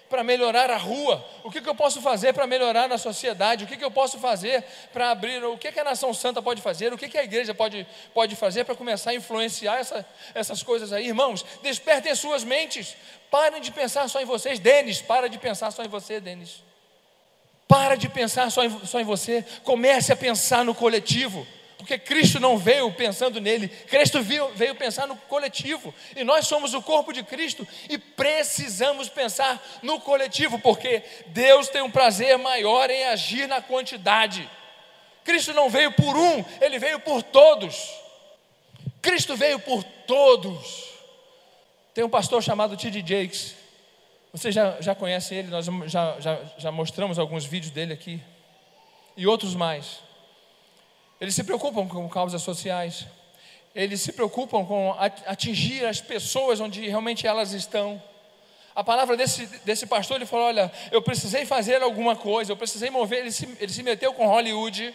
[0.09, 1.25] para melhorar a rua?
[1.43, 3.63] O que, que eu posso fazer para melhorar a sociedade?
[3.63, 5.43] O que, que eu posso fazer para abrir?
[5.43, 6.93] O que, que a nação santa pode fazer?
[6.93, 10.93] O que, que a igreja pode, pode fazer para começar a influenciar essa, essas coisas
[10.93, 11.07] aí?
[11.07, 12.95] Irmãos, despertem suas mentes.
[13.31, 14.59] Parem de pensar só em vocês.
[14.59, 16.64] Denis, para de pensar só em você, Denis.
[17.67, 21.45] Para de pensar só em, só em você, comece a pensar no coletivo,
[21.77, 26.73] porque Cristo não veio pensando nele, Cristo veio, veio pensar no coletivo, e nós somos
[26.73, 32.89] o corpo de Cristo e precisamos pensar no coletivo, porque Deus tem um prazer maior
[32.89, 34.49] em agir na quantidade.
[35.23, 37.89] Cristo não veio por um, ele veio por todos.
[39.01, 40.85] Cristo veio por todos.
[41.95, 42.99] Tem um pastor chamado T.D.
[42.99, 43.55] Jakes,
[44.35, 48.21] você já, já conhece ele, nós já, já, já mostramos alguns vídeos dele aqui.
[49.15, 49.99] E outros mais.
[51.21, 53.07] Eles se preocupam com causas sociais.
[53.73, 54.93] Eles se preocupam com
[55.25, 58.01] atingir as pessoas onde realmente elas estão.
[58.75, 62.89] A palavra desse, desse pastor, ele falou: Olha, eu precisei fazer alguma coisa, eu precisei
[62.89, 63.19] mover.
[63.19, 64.93] Ele se, ele se meteu com Hollywood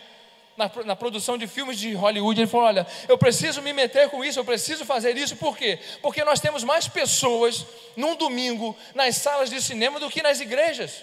[0.61, 4.23] na, na, produção de filmes de Hollywood, ele falou: Olha, eu preciso me meter com
[4.23, 5.79] isso, eu preciso fazer isso, por quê?
[6.03, 7.65] Porque nós temos mais pessoas
[7.97, 11.03] num domingo nas salas de cinema do que nas igrejas.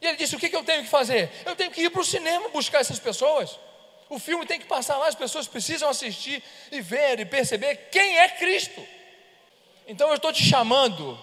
[0.00, 1.30] E ele disse: O que, que eu tenho que fazer?
[1.46, 3.58] Eu tenho que ir para o cinema buscar essas pessoas.
[4.10, 8.18] O filme tem que passar lá, as pessoas precisam assistir e ver e perceber quem
[8.18, 8.86] é Cristo.
[9.88, 11.18] Então eu estou te chamando.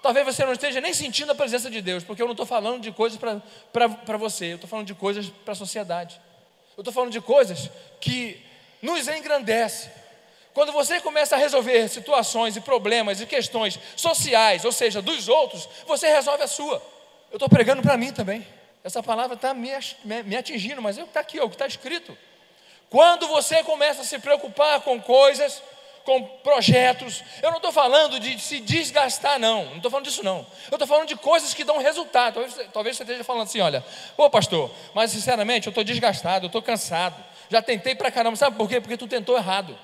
[0.00, 2.80] Talvez você não esteja nem sentindo a presença de Deus, porque eu não estou falando
[2.80, 6.20] de coisas para você, eu estou falando de coisas para a sociedade.
[6.76, 8.40] Eu estou falando de coisas que
[8.80, 9.90] nos engrandecem.
[10.54, 15.68] Quando você começa a resolver situações e problemas e questões sociais, ou seja, dos outros,
[15.86, 16.82] você resolve a sua.
[17.30, 18.46] Eu estou pregando para mim também.
[18.84, 19.70] Essa palavra está me,
[20.04, 22.16] me, atingindo, mas está aqui, o que está escrito.
[22.90, 25.62] Quando você começa a se preocupar com coisas
[26.04, 27.22] com projetos.
[27.42, 29.64] Eu não estou falando de se desgastar, não.
[29.66, 30.46] Não estou falando disso, não.
[30.70, 32.34] Eu estou falando de coisas que dão resultado.
[32.34, 33.84] Talvez, talvez você esteja falando assim: olha,
[34.16, 37.22] pô, pastor, mas sinceramente eu estou desgastado, eu estou cansado.
[37.48, 38.36] Já tentei para caramba.
[38.36, 38.80] Sabe por quê?
[38.80, 39.78] Porque tu tentou errado.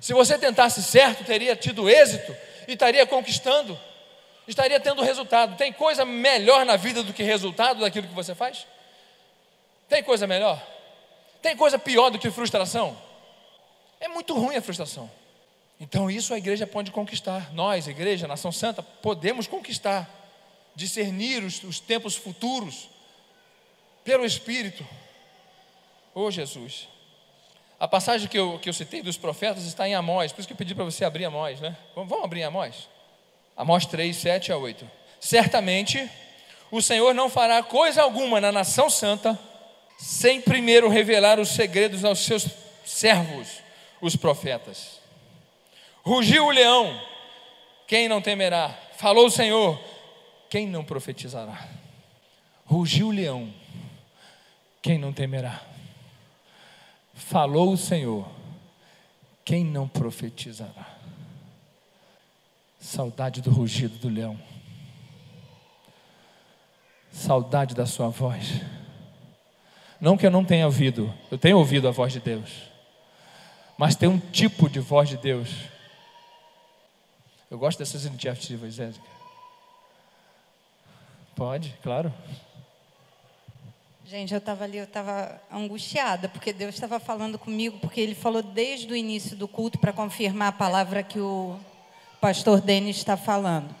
[0.00, 2.34] Se você tentasse certo, teria tido êxito
[2.66, 3.78] e estaria conquistando,
[4.46, 5.56] estaria tendo resultado.
[5.56, 8.66] Tem coisa melhor na vida do que resultado daquilo que você faz?
[9.88, 10.62] Tem coisa melhor?
[11.42, 12.96] Tem coisa pior do que frustração?
[14.00, 15.10] É muito ruim a frustração.
[15.80, 17.52] Então, isso a igreja pode conquistar.
[17.52, 20.08] Nós, igreja, nação santa, podemos conquistar,
[20.74, 22.88] discernir os, os tempos futuros
[24.04, 24.84] pelo Espírito.
[26.14, 26.88] Oh, Jesus.
[27.78, 30.52] A passagem que eu, que eu citei dos profetas está em Amós, por isso que
[30.52, 31.76] eu pedi para você abrir Amós, né?
[31.94, 32.88] Vamos, vamos abrir Amós?
[33.56, 34.90] Amós 3, 7 a 8.
[35.20, 36.10] Certamente
[36.70, 39.38] o Senhor não fará coisa alguma na nação santa
[39.98, 42.46] sem primeiro revelar os segredos aos seus
[42.84, 43.62] servos,
[44.00, 44.97] os profetas.
[46.08, 46.98] Rugiu o leão,
[47.86, 48.74] quem não temerá?
[48.96, 49.78] Falou o Senhor,
[50.48, 51.68] quem não profetizará?
[52.64, 53.52] Rugiu o leão,
[54.80, 55.60] quem não temerá?
[57.12, 58.26] Falou o Senhor,
[59.44, 60.96] quem não profetizará?
[62.80, 64.40] Saudade do rugido do leão,
[67.12, 68.62] saudade da sua voz.
[70.00, 72.50] Não que eu não tenha ouvido, eu tenho ouvido a voz de Deus,
[73.76, 75.76] mas tem um tipo de voz de Deus.
[77.50, 79.06] Eu gosto dessas iniciativas, Zézica.
[81.34, 82.12] Pode, claro.
[84.04, 88.42] Gente, eu estava ali, eu estava angustiada, porque Deus estava falando comigo, porque Ele falou
[88.42, 91.58] desde o início do culto para confirmar a palavra que o
[92.20, 93.74] pastor Denis está falando.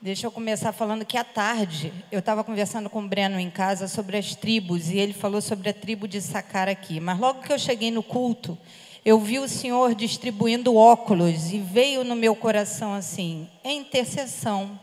[0.00, 3.88] Deixa eu começar falando que à tarde eu estava conversando com o Breno em casa
[3.88, 7.00] sobre as tribos e ele falou sobre a tribo de Sacar aqui.
[7.00, 8.56] Mas logo que eu cheguei no culto,
[9.08, 14.78] eu vi o Senhor distribuindo óculos e veio no meu coração assim: é intercessão.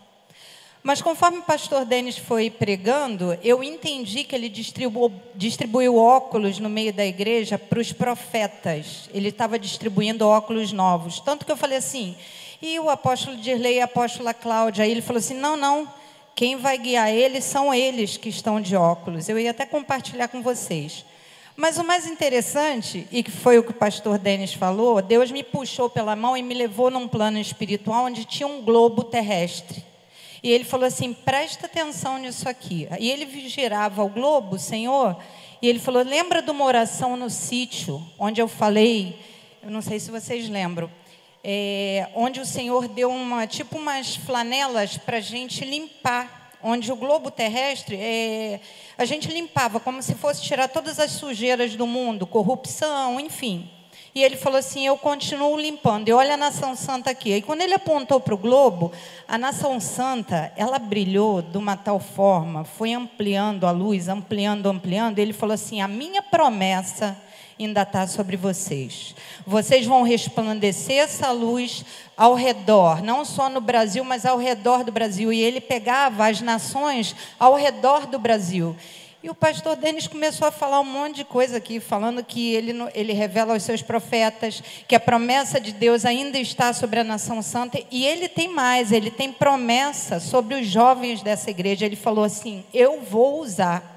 [0.82, 6.92] Mas conforme o pastor Denis foi pregando, eu entendi que ele distribuiu, óculos no meio
[6.92, 9.08] da igreja para os profetas.
[9.14, 11.20] Ele estava distribuindo óculos novos.
[11.20, 12.16] Tanto que eu falei assim,
[12.60, 14.86] e o apóstolo Dirley e a apóstola Cláudia?
[14.86, 15.88] Aí ele falou assim: não, não,
[16.34, 19.30] quem vai guiar eles são eles que estão de óculos.
[19.30, 21.06] Eu ia até compartilhar com vocês.
[21.56, 25.42] Mas o mais interessante, e que foi o que o pastor Denis falou, Deus me
[25.42, 29.84] puxou pela mão e me levou num plano espiritual onde tinha um globo terrestre.
[30.44, 32.88] E ele falou assim: presta atenção nisso aqui.
[33.00, 35.18] E ele girava o globo, Senhor,
[35.62, 39.18] e ele falou: lembra de uma oração no sítio, onde eu falei,
[39.64, 40.92] eu não sei se vocês lembram,
[41.44, 46.96] é, onde o Senhor deu uma, tipo umas flanelas para a gente limpar, onde o
[46.96, 48.60] globo terrestre, é,
[48.98, 53.70] a gente limpava como se fosse tirar todas as sujeiras do mundo, corrupção, enfim.
[54.16, 56.08] E ele falou assim: Eu continuo limpando.
[56.08, 57.34] E olha a nação santa aqui.
[57.34, 58.92] E quando ele apontou para o globo,
[59.28, 65.20] a nação santa, ela brilhou de uma tal forma, foi ampliando a luz, ampliando, ampliando.
[65.20, 67.16] Ele falou assim: A minha promessa
[67.60, 69.16] ainda está sobre vocês.
[69.46, 71.86] Vocês vão resplandecer essa luz
[72.18, 75.32] ao redor, não só no Brasil, mas ao redor do Brasil.
[75.32, 78.76] E ele pegava as nações ao redor do Brasil.
[79.26, 82.74] E o pastor Denis começou a falar um monte de coisa aqui, falando que ele,
[82.94, 87.42] ele revela aos seus profetas que a promessa de Deus ainda está sobre a nação
[87.42, 87.80] santa.
[87.90, 91.88] E ele tem mais, ele tem promessa sobre os jovens dessa igreja.
[91.88, 93.95] Ele falou assim: Eu vou usar,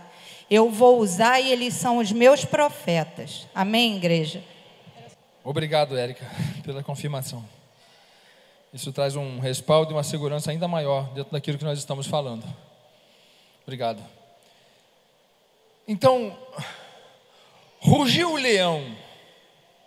[0.50, 3.46] eu vou usar e eles são os meus profetas.
[3.54, 4.42] Amém, igreja?
[5.44, 6.24] Obrigado, Érica,
[6.64, 7.44] pela confirmação.
[8.72, 12.44] Isso traz um respaldo e uma segurança ainda maior dentro daquilo que nós estamos falando.
[13.62, 14.02] Obrigado.
[15.86, 16.36] Então,
[17.80, 18.94] rugiu o leão,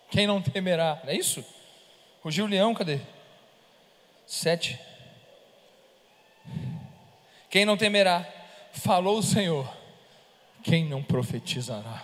[0.10, 1.00] quem não temerá?
[1.04, 1.46] Não é isso?
[2.24, 3.00] Rugiu o leão, cadê?
[4.26, 4.80] Sete.
[7.50, 8.28] Quem não temerá?
[8.74, 9.68] Falou o Senhor,
[10.64, 12.04] quem não profetizará?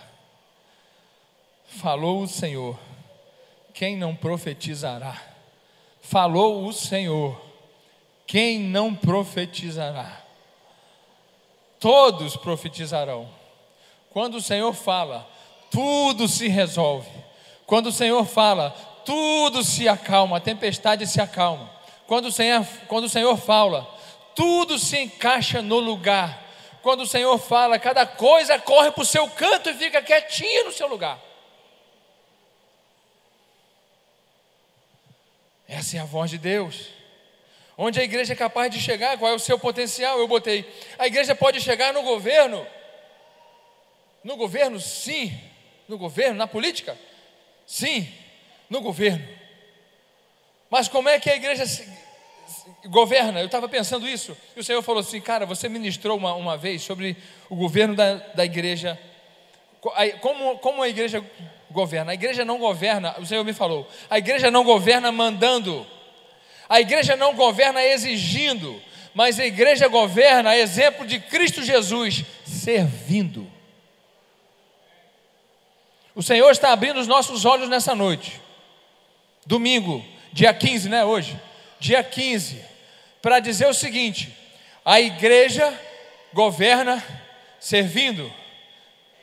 [1.67, 2.77] Falou o Senhor,
[3.73, 5.21] quem não profetizará?
[6.01, 7.39] Falou o Senhor,
[8.25, 10.23] quem não profetizará?
[11.79, 13.29] Todos profetizarão
[14.17, 15.29] quando o Senhor fala,
[15.69, 17.07] tudo se resolve.
[17.67, 18.71] Quando o Senhor fala,
[19.05, 21.69] tudo se acalma, a tempestade se acalma.
[22.07, 23.87] Quando o Senhor, quando o Senhor fala,
[24.33, 26.46] tudo se encaixa no lugar.
[26.81, 30.71] Quando o Senhor fala, cada coisa corre para o seu canto e fica quietinha no
[30.71, 31.19] seu lugar.
[35.67, 36.89] Essa é a voz de Deus.
[37.77, 40.17] Onde a igreja é capaz de chegar, qual é o seu potencial?
[40.17, 40.65] Eu botei.
[40.97, 42.65] A igreja pode chegar no governo
[44.27, 45.33] no governo, sim.
[45.87, 46.97] No governo, na política?
[47.65, 48.13] Sim,
[48.69, 49.25] no governo.
[50.69, 51.65] Mas como é que a igreja
[52.85, 53.39] governa?
[53.39, 54.35] Eu estava pensando isso.
[54.55, 57.17] E o Senhor falou assim: Cara, você ministrou uma, uma vez sobre
[57.49, 58.99] o governo da, da igreja.
[60.21, 61.23] Como, como a igreja
[61.71, 62.11] governa?
[62.11, 63.87] A igreja não governa, o Senhor me falou.
[64.09, 65.85] A igreja não governa mandando.
[66.67, 68.81] A igreja não governa exigindo.
[69.13, 73.49] Mas a igreja governa, a exemplo de Cristo Jesus, servindo.
[76.13, 78.41] O Senhor está abrindo os nossos olhos nessa noite.
[79.45, 80.03] Domingo,
[80.33, 81.05] dia 15, né?
[81.05, 81.39] Hoje,
[81.79, 82.63] dia 15,
[83.21, 84.35] para dizer o seguinte:
[84.83, 85.73] a igreja
[86.33, 87.03] governa
[87.59, 88.31] servindo.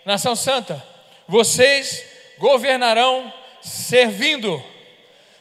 [0.05, 0.85] Nação Santa,
[1.27, 2.05] vocês
[2.39, 3.33] governarão
[3.63, 4.63] servindo,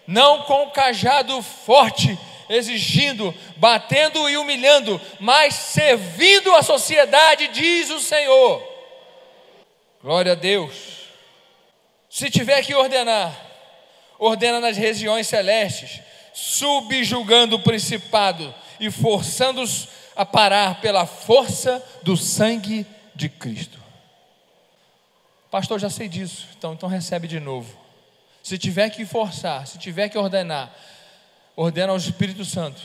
[0.08, 2.18] não com cajado forte,
[2.50, 8.64] exigindo, batendo e humilhando, mas servindo a sociedade, diz o Senhor.
[10.02, 10.74] Glória a Deus.
[12.10, 13.34] Se tiver que ordenar,
[14.20, 16.00] ordena nas regiões celestes,
[16.34, 23.80] subjugando o principado e forçando-os a parar pela força do sangue de Cristo.
[25.50, 27.78] Pastor, já sei disso, então, então recebe de novo.
[28.42, 30.76] Se tiver que forçar, se tiver que ordenar,
[31.56, 32.82] ordena ao Espírito Santo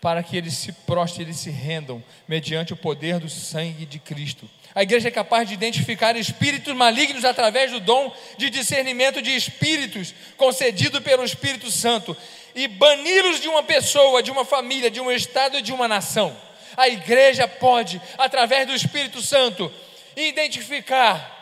[0.00, 4.48] para que eles se prostrem, eles se rendam mediante o poder do sangue de Cristo.
[4.74, 10.14] A igreja é capaz de identificar espíritos malignos através do dom de discernimento de espíritos
[10.36, 12.16] concedido pelo Espírito Santo
[12.56, 16.34] e bani-los de uma pessoa, de uma família, de um estado de uma nação.
[16.74, 19.70] A igreja pode, através do Espírito Santo,
[20.16, 21.34] identificar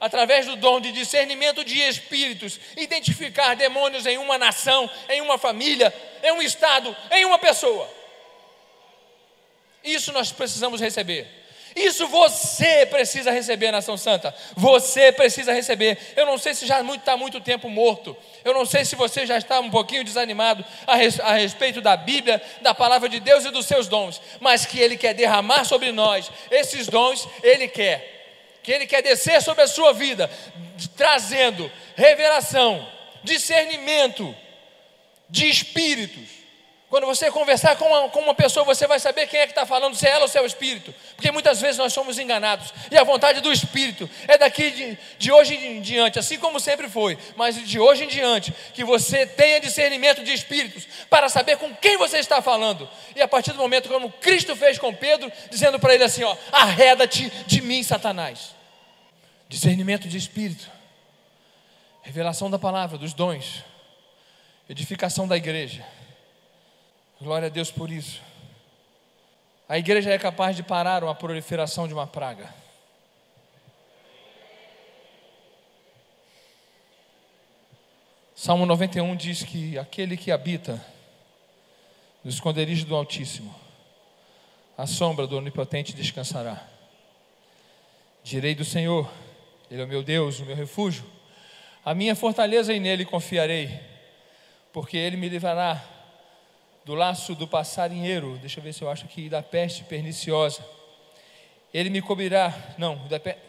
[0.00, 5.92] através do dom de discernimento de espíritos, identificar demônios em uma nação, em uma família,
[6.22, 7.88] em um estado, em uma pessoa.
[9.84, 11.26] Isso nós precisamos receber.
[11.76, 14.34] Isso você precisa receber, nação santa.
[14.56, 15.98] Você precisa receber.
[16.16, 18.16] Eu não sei se já está muito tempo morto.
[18.42, 21.94] Eu não sei se você já está um pouquinho desanimado a, res, a respeito da
[21.94, 24.22] Bíblia, da palavra de Deus e dos seus dons.
[24.40, 28.14] Mas que Ele quer derramar sobre nós esses dons, Ele quer
[28.62, 30.28] que Ele quer descer sobre a sua vida,
[30.96, 32.84] trazendo revelação,
[33.22, 34.34] discernimento
[35.30, 36.35] de espíritos.
[36.88, 39.66] Quando você conversar com uma, com uma pessoa, você vai saber quem é que está
[39.66, 40.94] falando, se é ela ou se é o Espírito.
[41.16, 42.72] Porque muitas vezes nós somos enganados.
[42.90, 46.88] E a vontade do Espírito é daqui de, de hoje em diante, assim como sempre
[46.88, 51.74] foi, mas de hoje em diante, que você tenha discernimento de espíritos para saber com
[51.74, 52.88] quem você está falando.
[53.14, 56.36] E a partir do momento como Cristo fez com Pedro, dizendo para ele assim: ó,
[56.52, 58.56] arreda-te de mim, Satanás
[59.48, 60.70] discernimento de espírito,
[62.02, 63.64] revelação da palavra, dos dons,
[64.68, 65.84] edificação da igreja.
[67.20, 68.20] Glória a Deus por isso.
[69.66, 72.54] A igreja é capaz de parar uma proliferação de uma praga.
[78.34, 80.84] Salmo 91 diz que aquele que habita
[82.22, 83.54] no esconderijo do Altíssimo,
[84.76, 86.68] a sombra do Onipotente descansará.
[88.22, 89.10] Direi do Senhor,
[89.70, 91.04] ele é o meu Deus, o meu refúgio.
[91.82, 93.80] A minha fortaleza e nele confiarei,
[94.70, 95.95] porque ele me livrará
[96.86, 98.38] do laço do passarinheiro.
[98.40, 100.64] Deixa eu ver se eu acho aqui da peste perniciosa.
[101.74, 103.40] Ele me cobrirá, não, da peste.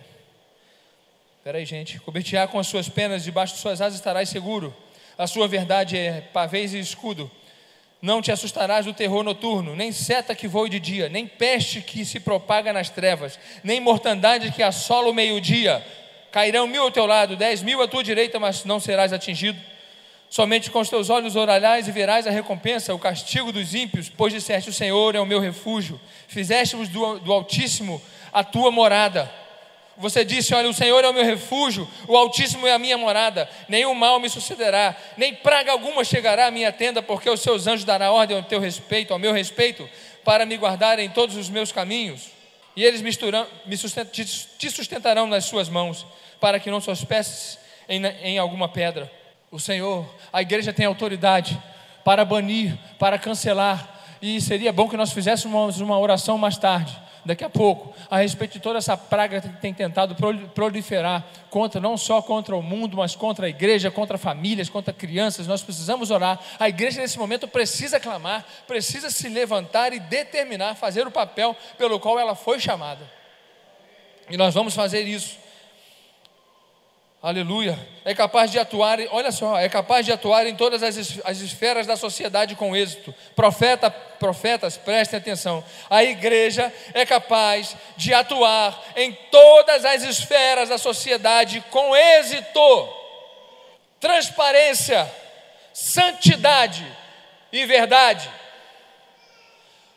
[1.38, 2.00] Espera aí, gente.
[2.00, 4.76] Cobrir-te-á com as suas penas, debaixo de suas asas estarás seguro.
[5.16, 7.30] A sua verdade é pavês e escudo.
[8.02, 12.04] Não te assustarás do terror noturno, nem seta que voe de dia, nem peste que
[12.06, 15.86] se propaga nas trevas, nem mortandade que assola o meio-dia.
[16.32, 19.60] Cairão mil ao teu lado, dez mil à tua direita, mas não serás atingido.
[20.30, 24.34] Somente com os teus olhos orarás e verás a recompensa, o castigo dos ímpios, pois
[24.34, 28.02] disseste: O Senhor é o meu refúgio, fizeste-os do, do Altíssimo
[28.34, 29.32] a tua morada.
[29.96, 33.50] Você disse: Olha, o Senhor é o meu refúgio, o Altíssimo é a minha morada,
[33.70, 37.86] nenhum mal me sucederá, nem praga alguma chegará à minha tenda, porque os seus anjos
[37.86, 39.90] darão ordem ao teu respeito, ao meu respeito,
[40.26, 42.28] para me guardar em todos os meus caminhos.
[42.76, 46.06] E eles misturam, me sustent, te sustentarão nas suas mãos
[46.40, 47.58] para que não tropeces
[47.90, 49.12] em, em alguma pedra.
[49.50, 51.58] O Senhor, a igreja tem autoridade
[52.04, 53.96] para banir, para cancelar.
[54.22, 58.54] E seria bom que nós fizéssemos uma oração mais tarde, daqui a pouco, a respeito
[58.54, 60.16] de toda essa praga que tem tentado
[60.54, 65.48] proliferar contra não só contra o mundo, mas contra a igreja, contra famílias, contra crianças.
[65.48, 66.40] Nós precisamos orar.
[66.60, 72.00] A igreja nesse momento precisa clamar, precisa se levantar e determinar fazer o papel pelo
[72.00, 73.10] qual ela foi chamada.
[74.30, 75.38] E nós vamos fazer isso.
[77.28, 77.78] Aleluia.
[78.06, 81.86] É capaz de atuar, olha só, é capaz de atuar em todas as, as esferas
[81.86, 83.14] da sociedade com êxito.
[83.36, 85.62] Profeta, profetas, prestem atenção.
[85.90, 92.90] A igreja é capaz de atuar em todas as esferas da sociedade com êxito.
[94.00, 95.06] Transparência,
[95.74, 96.88] santidade
[97.52, 98.32] e verdade.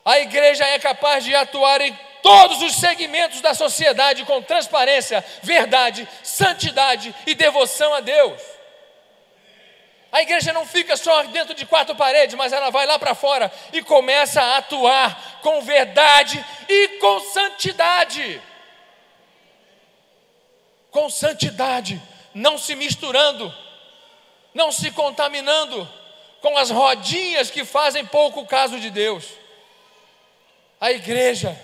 [0.05, 6.09] A igreja é capaz de atuar em todos os segmentos da sociedade com transparência, verdade,
[6.23, 8.41] santidade e devoção a Deus.
[10.13, 13.51] A igreja não fica só dentro de quatro paredes, mas ela vai lá para fora
[13.73, 18.43] e começa a atuar com verdade e com santidade.
[20.91, 22.03] com santidade,
[22.35, 23.55] não se misturando,
[24.53, 25.89] não se contaminando
[26.41, 29.25] com as rodinhas que fazem pouco caso de Deus.
[30.81, 31.57] A igreja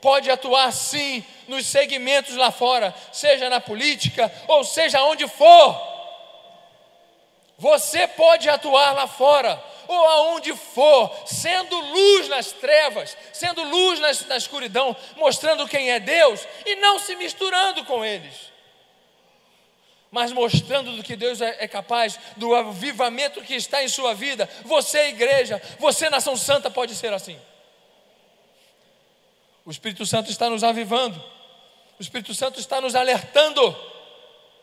[0.00, 5.98] pode atuar sim nos segmentos lá fora, seja na política ou seja onde for.
[7.58, 14.36] Você pode atuar lá fora, ou aonde for, sendo luz nas trevas, sendo luz na,
[14.36, 18.52] escuridão, mostrando quem é Deus e não se misturando com eles,
[20.10, 24.48] mas mostrando do que Deus é, é capaz, do avivamento que está em sua vida.
[24.64, 27.38] Você, igreja, você, nação santa, pode ser assim.
[29.68, 31.22] O Espírito Santo está nos avivando,
[31.98, 33.76] o Espírito Santo está nos alertando.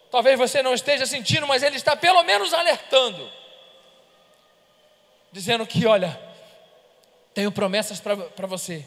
[0.10, 3.32] Talvez você não esteja sentindo, mas Ele está pelo menos alertando
[5.32, 6.20] dizendo que, olha,
[7.36, 8.84] tenho promessas para você,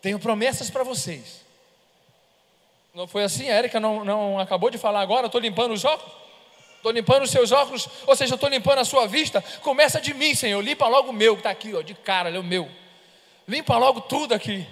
[0.00, 1.44] tenho promessas para vocês.
[2.94, 3.50] Não foi assim?
[3.50, 5.26] A Erika não, não acabou de falar agora?
[5.26, 6.14] Estou limpando os óculos?
[6.76, 9.44] Estou limpando os seus óculos, ou seja, estou limpando a sua vista.
[9.60, 10.62] Começa de mim, Senhor.
[10.62, 12.66] Limpa logo o meu, que está aqui, ó, de cara, é o meu.
[13.46, 14.66] Limpa logo tudo aqui.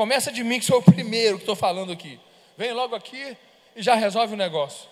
[0.00, 2.18] Começa de mim, que sou o primeiro que estou falando aqui.
[2.56, 3.36] Vem logo aqui
[3.76, 4.88] e já resolve o negócio.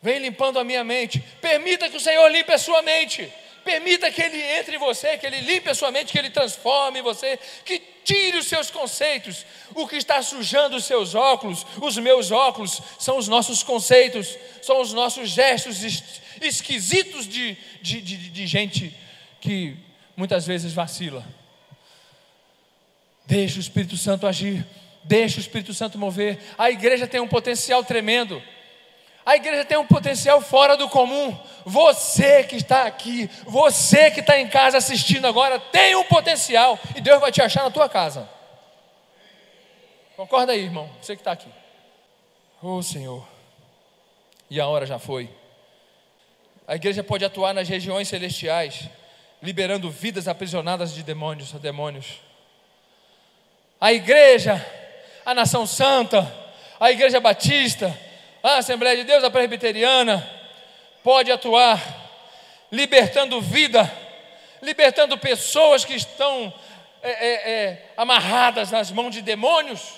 [0.00, 1.18] Vem limpando a minha mente.
[1.40, 3.28] Permita que o Senhor limpe a sua mente.
[3.64, 7.02] Permita que Ele entre em você, que Ele limpe a sua mente, que Ele transforme
[7.02, 9.44] você, que tire os seus conceitos.
[9.74, 14.80] O que está sujando os seus óculos, os meus óculos, são os nossos conceitos, são
[14.80, 15.78] os nossos gestos
[16.40, 18.96] esquisitos de, de, de, de gente
[19.40, 19.76] que
[20.16, 21.26] muitas vezes vacila.
[23.26, 24.66] Deixa o Espírito Santo agir,
[25.04, 26.38] deixa o Espírito Santo mover.
[26.58, 28.42] A igreja tem um potencial tremendo.
[29.24, 31.36] A igreja tem um potencial fora do comum.
[31.64, 37.00] Você que está aqui, você que está em casa assistindo agora, tem um potencial e
[37.00, 38.28] Deus vai te achar na tua casa.
[40.16, 40.90] Concorda aí, irmão?
[41.00, 41.48] Você que está aqui.
[42.60, 43.26] Oh Senhor.
[44.50, 45.30] E a hora já foi.
[46.66, 48.88] A igreja pode atuar nas regiões celestiais,
[49.42, 52.20] liberando vidas aprisionadas de demônios a demônios.
[53.82, 54.64] A igreja,
[55.26, 56.32] a nação santa,
[56.78, 57.92] a igreja batista,
[58.40, 60.24] a Assembleia de Deus, a Presbiteriana,
[61.02, 61.82] pode atuar
[62.70, 63.92] libertando vida,
[64.62, 66.54] libertando pessoas que estão
[67.02, 69.94] é, é, é, amarradas nas mãos de demônios.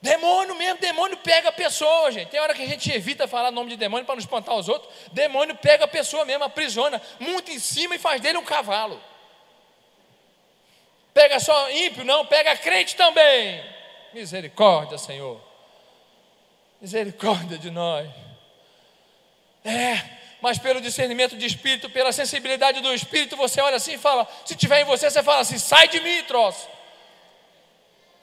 [0.00, 2.30] Demônio mesmo, demônio pega a pessoa, gente.
[2.30, 4.70] Tem hora que a gente evita falar o nome de demônio para não espantar os
[4.70, 4.90] outros.
[5.12, 8.98] Demônio pega a pessoa mesmo, aprisiona, muito em cima e faz dele um cavalo.
[11.16, 13.64] Pega só ímpio, não, pega crente também.
[14.12, 15.40] Misericórdia, Senhor.
[16.78, 18.06] Misericórdia de nós.
[19.64, 19.98] É,
[20.42, 24.54] mas pelo discernimento de espírito, pela sensibilidade do espírito, você olha assim e fala: se
[24.54, 26.68] tiver em você, você fala assim: sai de mim, troço.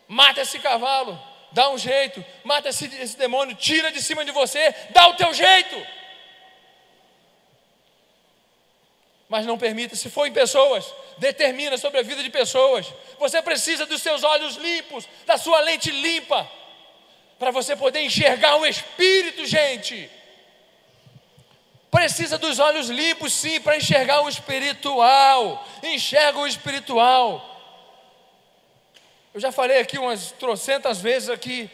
[0.08, 1.20] Mata esse cavalo,
[1.52, 5.34] dá um jeito, mata esse, esse demônio, tira de cima de você, dá o teu
[5.34, 5.84] jeito.
[9.34, 12.86] Mas não permita, se for em pessoas, determina sobre a vida de pessoas.
[13.18, 16.48] Você precisa dos seus olhos limpos, da sua lente limpa
[17.40, 20.08] para você poder enxergar o Espírito, gente.
[21.90, 25.68] Precisa dos olhos limpos, sim, para enxergar o espiritual.
[25.82, 27.44] Enxerga o espiritual.
[29.34, 31.72] Eu já falei aqui umas trocentas vezes aqui.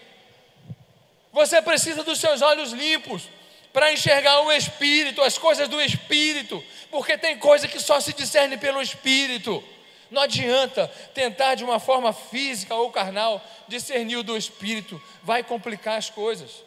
[1.33, 3.27] Você precisa dos seus olhos limpos
[3.71, 8.57] para enxergar o Espírito, as coisas do Espírito, porque tem coisa que só se discerne
[8.57, 9.63] pelo Espírito.
[10.09, 15.97] Não adianta tentar de uma forma física ou carnal discernir o do espírito, vai complicar
[15.97, 16.63] as coisas.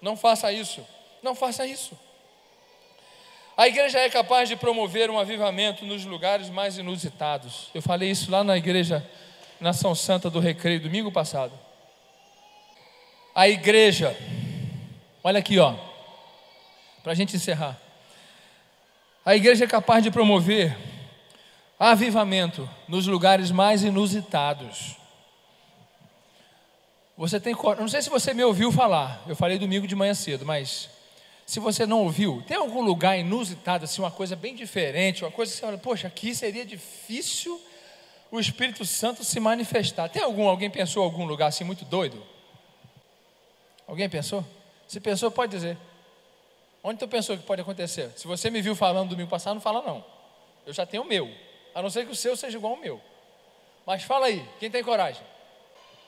[0.00, 0.84] Não faça isso.
[1.22, 1.98] Não faça isso.
[3.56, 7.70] A igreja é capaz de promover um avivamento nos lugares mais inusitados.
[7.74, 9.06] Eu falei isso lá na igreja
[9.58, 11.52] Nação Santa do Recreio domingo passado.
[13.34, 14.16] A igreja,
[15.22, 15.74] olha aqui, ó,
[17.06, 17.80] para a gente encerrar.
[19.24, 20.76] A igreja é capaz de promover
[21.78, 24.96] avivamento nos lugares mais inusitados.
[27.16, 30.44] Você tem, não sei se você me ouviu falar, eu falei domingo de manhã cedo,
[30.44, 30.90] mas
[31.46, 35.52] se você não ouviu, tem algum lugar inusitado, assim, uma coisa bem diferente, uma coisa
[35.52, 37.64] que você olha, poxa, aqui seria difícil
[38.32, 40.08] o Espírito Santo se manifestar.
[40.08, 42.20] Tem algum, alguém pensou algum lugar assim muito doido?
[43.86, 44.44] Alguém pensou?
[44.88, 45.78] Se pensou, pode dizer.
[46.88, 48.12] Onde tu pensou que pode acontecer?
[48.14, 50.04] Se você me viu falando domingo passado, não fala não.
[50.64, 51.28] Eu já tenho o meu.
[51.74, 53.00] A não ser que o seu seja igual ao meu.
[53.84, 55.20] Mas fala aí, quem tem coragem?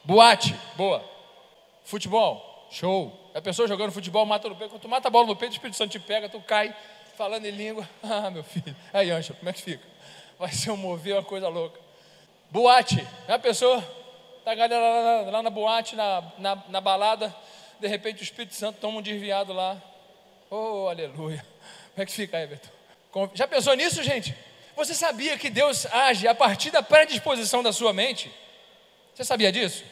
[0.04, 1.04] Boate, boa.
[1.82, 3.12] Futebol, show.
[3.34, 4.70] A pessoa jogando futebol mata no peito.
[4.70, 6.72] Quando tu mata a bola no peito, o Espírito Santo te pega, tu cai
[7.16, 7.88] falando em língua.
[8.00, 8.76] Ah, meu filho.
[8.92, 9.84] Aí, Ancha, como é que fica?
[10.38, 11.80] Vai ser um mover, uma coisa louca.
[12.52, 13.82] Boate, a pessoa,
[14.44, 17.34] tá a galera lá, lá na boate, na, na, na balada,
[17.80, 19.76] de repente o Espírito Santo toma um desviado lá.
[20.50, 21.44] Oh, aleluia.
[21.94, 22.68] Como é que fica, Everton?
[23.34, 24.34] Já pensou nisso, gente?
[24.76, 28.32] Você sabia que Deus age a partir da predisposição da sua mente?
[29.14, 29.84] Você sabia disso?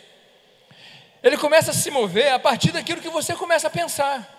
[1.22, 4.32] Ele começa a se mover a partir daquilo que você começa a pensar.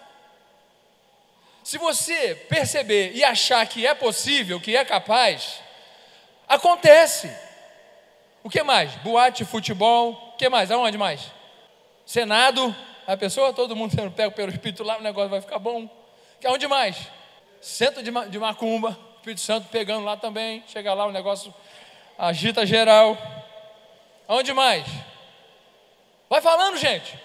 [1.64, 5.60] Se você perceber e achar que é possível, que é capaz,
[6.48, 7.30] acontece.
[8.42, 8.96] O que mais?
[8.96, 10.72] Boate, futebol, o que mais?
[10.72, 11.30] Aonde mais?
[12.06, 12.74] Senado,
[13.06, 15.97] a pessoa, todo mundo sendo pego pelo Espírito lá, o negócio vai ficar bom.
[16.46, 16.98] Aonde mais?
[17.62, 21.54] Centro de, de macumba, Espírito Santo pegando lá também, chega lá, o negócio
[22.18, 23.18] agita geral.
[24.28, 24.86] Aonde mais?
[26.30, 27.20] Vai falando, gente.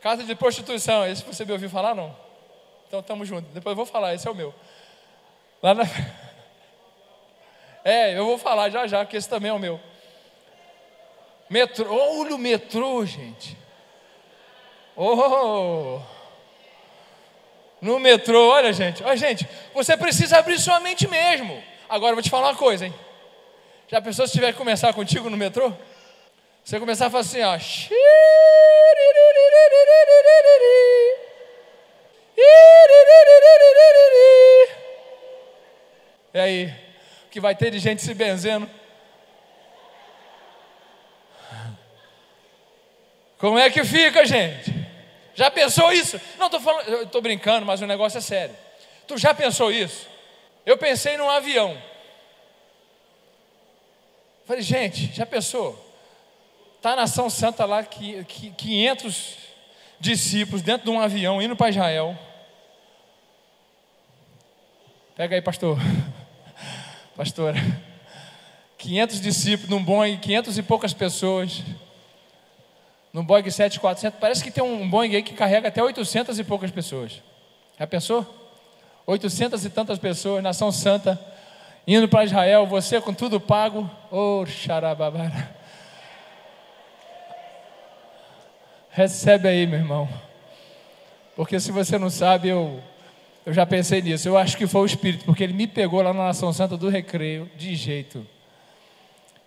[0.00, 2.14] Casa de prostituição, esse você me ouviu falar, não?
[2.86, 3.52] Então estamos juntos.
[3.52, 4.54] Depois eu vou falar, esse é o meu.
[5.62, 5.84] Lá na...
[7.84, 9.80] É, eu vou falar já já, porque esse também é o meu.
[11.48, 11.86] Metrô,
[12.20, 13.56] olha o metrô, gente.
[14.96, 16.00] Oh!
[17.86, 21.62] No metrô, olha, gente, olha, gente, você precisa abrir sua mente mesmo.
[21.88, 22.94] Agora eu vou te falar uma coisa, hein?
[23.86, 25.72] Já pensou se tiver que começar contigo no metrô?
[26.64, 27.56] Você começar a falar assim, ó.
[36.34, 36.74] E aí,
[37.26, 38.68] o que vai ter de gente se benzendo?
[43.38, 44.75] Como é que fica, gente?
[45.36, 46.18] Já pensou isso?
[46.38, 48.56] Não, estou falando, estou brincando, mas o negócio é sério.
[49.06, 50.08] Tu já pensou isso?
[50.64, 51.80] Eu pensei num avião.
[54.46, 55.78] Falei, gente, já pensou?
[56.76, 59.36] Está a nação santa lá, 500
[60.00, 62.18] discípulos dentro de um avião indo para Israel.
[65.14, 65.78] Pega aí, pastor.
[67.16, 67.58] Pastora.
[68.76, 71.62] 500 discípulos num Boeing, 500 e poucas pessoas.
[73.12, 76.70] No Boeing 7400, parece que tem um Boeing aí que carrega até 800 e poucas
[76.70, 77.22] pessoas.
[77.78, 78.26] Já pensou?
[79.06, 81.18] 800 e tantas pessoas, nação santa,
[81.86, 83.88] indo para Israel, você com tudo pago.
[84.10, 84.44] Oh.
[88.90, 90.08] Recebe aí, meu irmão.
[91.36, 92.82] Porque se você não sabe, eu,
[93.44, 94.26] eu já pensei nisso.
[94.26, 96.88] Eu acho que foi o Espírito, porque ele me pegou lá na Nação Santa do
[96.88, 98.26] Recreio, de jeito.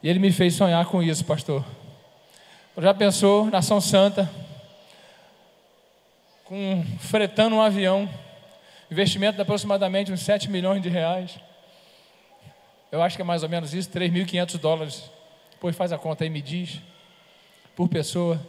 [0.01, 1.65] E ele me fez sonhar com isso, pastor.
[2.81, 4.29] Já pensou, Nação Santa,
[6.45, 8.09] com fretando um avião,
[8.89, 11.37] investimento de aproximadamente uns 7 milhões de reais.
[12.89, 15.11] Eu acho que é mais ou menos isso, 3.500 dólares.
[15.51, 16.79] Depois faz a conta aí, me diz,
[17.75, 18.39] por pessoa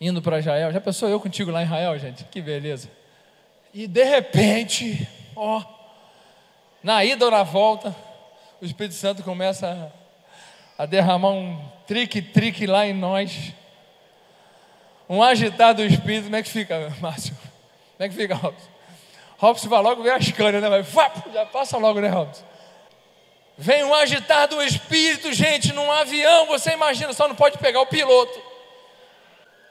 [0.00, 0.70] indo para Israel.
[0.70, 2.22] Já pensou eu contigo lá em Israel, gente?
[2.26, 2.88] Que beleza.
[3.74, 5.60] E de repente, ó,
[6.84, 7.92] na ida ou na volta,
[8.62, 10.05] o Espírito Santo começa a,
[10.78, 13.52] a derramar um trique-trique lá em nós.
[15.08, 16.24] Um agitar do Espírito.
[16.24, 17.34] Como é que fica, Márcio?
[17.96, 18.68] Como é que fica, Robson?
[19.38, 20.68] Robson vai logo ver as canas, né?
[20.68, 22.44] Vai, já passa logo, né, Robson?
[23.58, 27.86] Vem um agitar do Espírito, gente, num avião, você imagina, só não pode pegar o
[27.86, 28.38] piloto.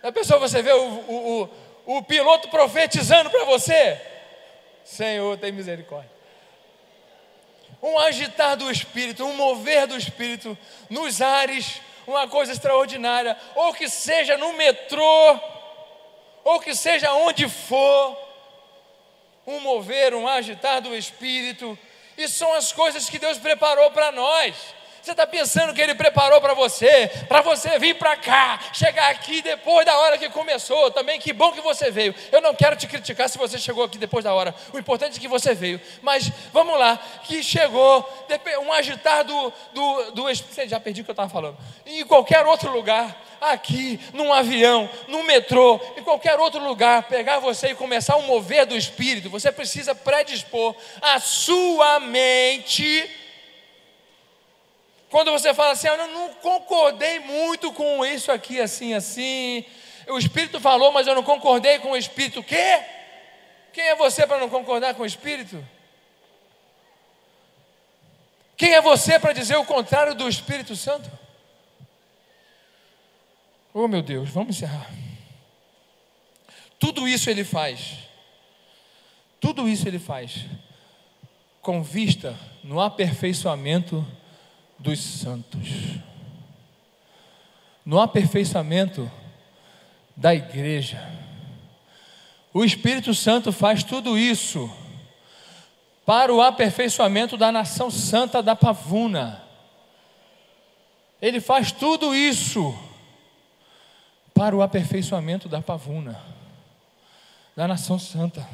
[0.02, 1.44] A pessoa você vê o, o,
[1.86, 4.02] o, o piloto profetizando para você?
[4.84, 6.15] Senhor, tem misericórdia.
[7.86, 10.58] Um agitar do Espírito, um mover do Espírito
[10.90, 13.38] nos ares, uma coisa extraordinária.
[13.54, 15.40] Ou que seja no metrô,
[16.44, 18.18] ou que seja onde for,
[19.46, 21.78] um mover, um agitar do Espírito.
[22.18, 24.56] Isso são as coisas que Deus preparou para nós.
[25.06, 29.40] Você está pensando que Ele preparou para você, para você vir para cá, chegar aqui
[29.40, 31.20] depois da hora que começou também.
[31.20, 32.16] Que bom que você veio.
[32.32, 34.56] Eu não quero te criticar se você chegou aqui depois da hora.
[34.74, 35.80] O importante é que você veio.
[36.02, 38.04] Mas vamos lá, que chegou,
[38.64, 40.34] um agitar do, do, do
[40.68, 41.56] Já perdi o que eu estava falando.
[41.86, 47.68] Em qualquer outro lugar, aqui, num avião, no metrô, em qualquer outro lugar, pegar você
[47.68, 53.24] e começar a mover do espírito, você precisa predispor a sua mente
[55.16, 59.64] quando você fala assim, eu não concordei muito com isso aqui, assim, assim.
[60.10, 62.42] O Espírito falou, mas eu não concordei com o Espírito.
[62.42, 62.84] O quê?
[63.72, 65.66] Quem é você para não concordar com o Espírito?
[68.58, 71.10] Quem é você para dizer o contrário do Espírito Santo?
[73.74, 74.92] Oh meu Deus, vamos encerrar.
[76.78, 78.00] Tudo isso ele faz.
[79.40, 80.42] Tudo isso ele faz
[81.62, 84.06] com vista no aperfeiçoamento
[84.78, 85.70] dos santos,
[87.86, 89.10] no aperfeiçoamento
[90.16, 91.02] da igreja.
[92.54, 94.72] O Espírito Santo faz tudo isso
[96.06, 99.42] para o aperfeiçoamento da nação santa da Pavuna.
[101.22, 102.78] Ele faz tudo isso
[104.36, 106.22] para o aperfeiçoamento da pavuna,
[107.56, 108.48] da nação santa.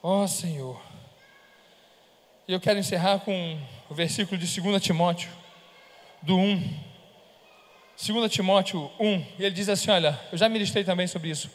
[0.00, 0.80] Ó oh, Senhor.
[2.46, 5.30] E eu quero encerrar com o versículo de 2 Timóteo,
[6.20, 6.80] do 1.
[8.06, 11.50] 2 Timóteo 1, e ele diz assim: Olha, eu já ministrei também sobre isso.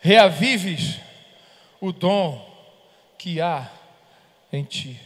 [0.00, 0.96] Reavives
[1.80, 2.46] o dom
[3.16, 3.70] que há
[4.52, 5.00] em ti.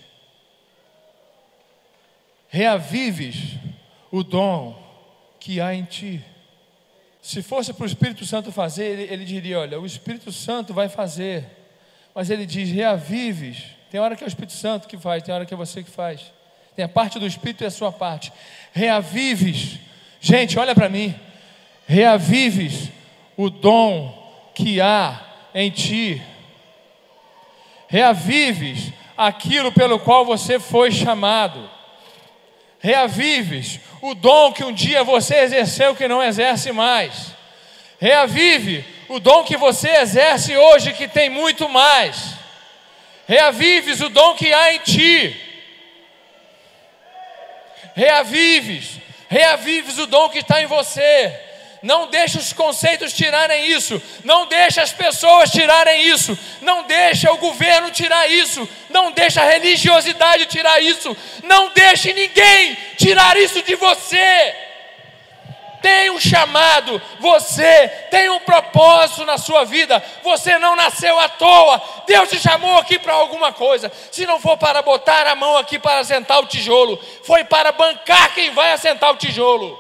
[2.49, 3.57] Reavives
[4.11, 4.77] o dom
[5.39, 6.25] que há em ti.
[7.21, 10.89] Se fosse para o Espírito Santo fazer, ele, ele diria: Olha, o Espírito Santo vai
[10.89, 11.47] fazer.
[12.13, 13.82] Mas ele diz: reavives.
[13.93, 15.91] Tem hora que é o Espírito Santo que faz, tem hora que é você que
[15.91, 16.23] faz.
[16.75, 18.33] Tem a parte do Espírito e a sua parte.
[18.73, 19.79] Reavives.
[20.19, 21.15] Gente, olha para mim.
[21.87, 22.89] Reavives
[23.37, 25.21] o dom que há
[25.55, 26.23] em ti.
[27.87, 31.69] Reavives aquilo pelo qual você foi chamado.
[32.79, 37.35] Reavives o dom que um dia você exerceu que não exerce mais.
[38.01, 42.41] Reavive o dom que você exerce hoje que tem muito mais.
[43.27, 45.41] Reavives o dom que há em ti.
[47.95, 48.99] Reavives,
[49.29, 51.41] reavives o dom que está em você.
[51.83, 54.01] Não deixe os conceitos tirarem isso.
[54.23, 56.39] Não deixe as pessoas tirarem isso.
[56.61, 58.69] Não deixe o governo tirar isso.
[58.89, 61.17] Não deixe a religiosidade tirar isso.
[61.43, 64.55] Não deixe ninguém tirar isso de você
[65.83, 71.83] tem um chamado, você tem um propósito na sua vida, você não nasceu à toa,
[72.07, 75.79] Deus te chamou aqui para alguma coisa, se não for para botar a mão aqui
[75.79, 79.79] para assentar o tijolo, foi para bancar quem vai assentar o tijolo,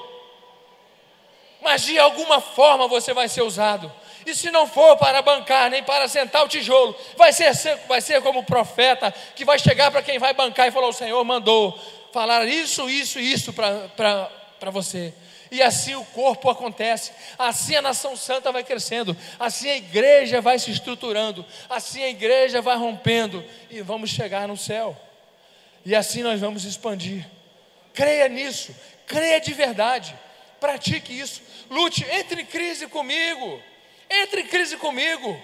[1.62, 3.90] mas de alguma forma você vai ser usado.
[4.24, 7.53] E se não for para bancar, nem para sentar o tijolo, vai ser,
[7.88, 11.24] vai ser como profeta que vai chegar para quem vai bancar e falar: O Senhor
[11.24, 11.76] mandou
[12.12, 15.12] falar isso, isso isso para você
[15.53, 20.59] e assim o corpo acontece, assim a nação santa vai crescendo, assim a igreja vai
[20.59, 24.96] se estruturando, assim a igreja vai rompendo e vamos chegar no céu,
[25.84, 27.28] e assim nós vamos expandir.
[27.92, 28.74] Creia nisso,
[29.07, 30.18] creia de verdade,
[30.59, 33.62] pratique isso, lute, entre em crise comigo,
[34.09, 35.38] entre em crise comigo.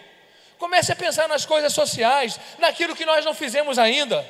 [0.57, 4.27] Comece a pensar nas coisas sociais, naquilo que nós não fizemos ainda.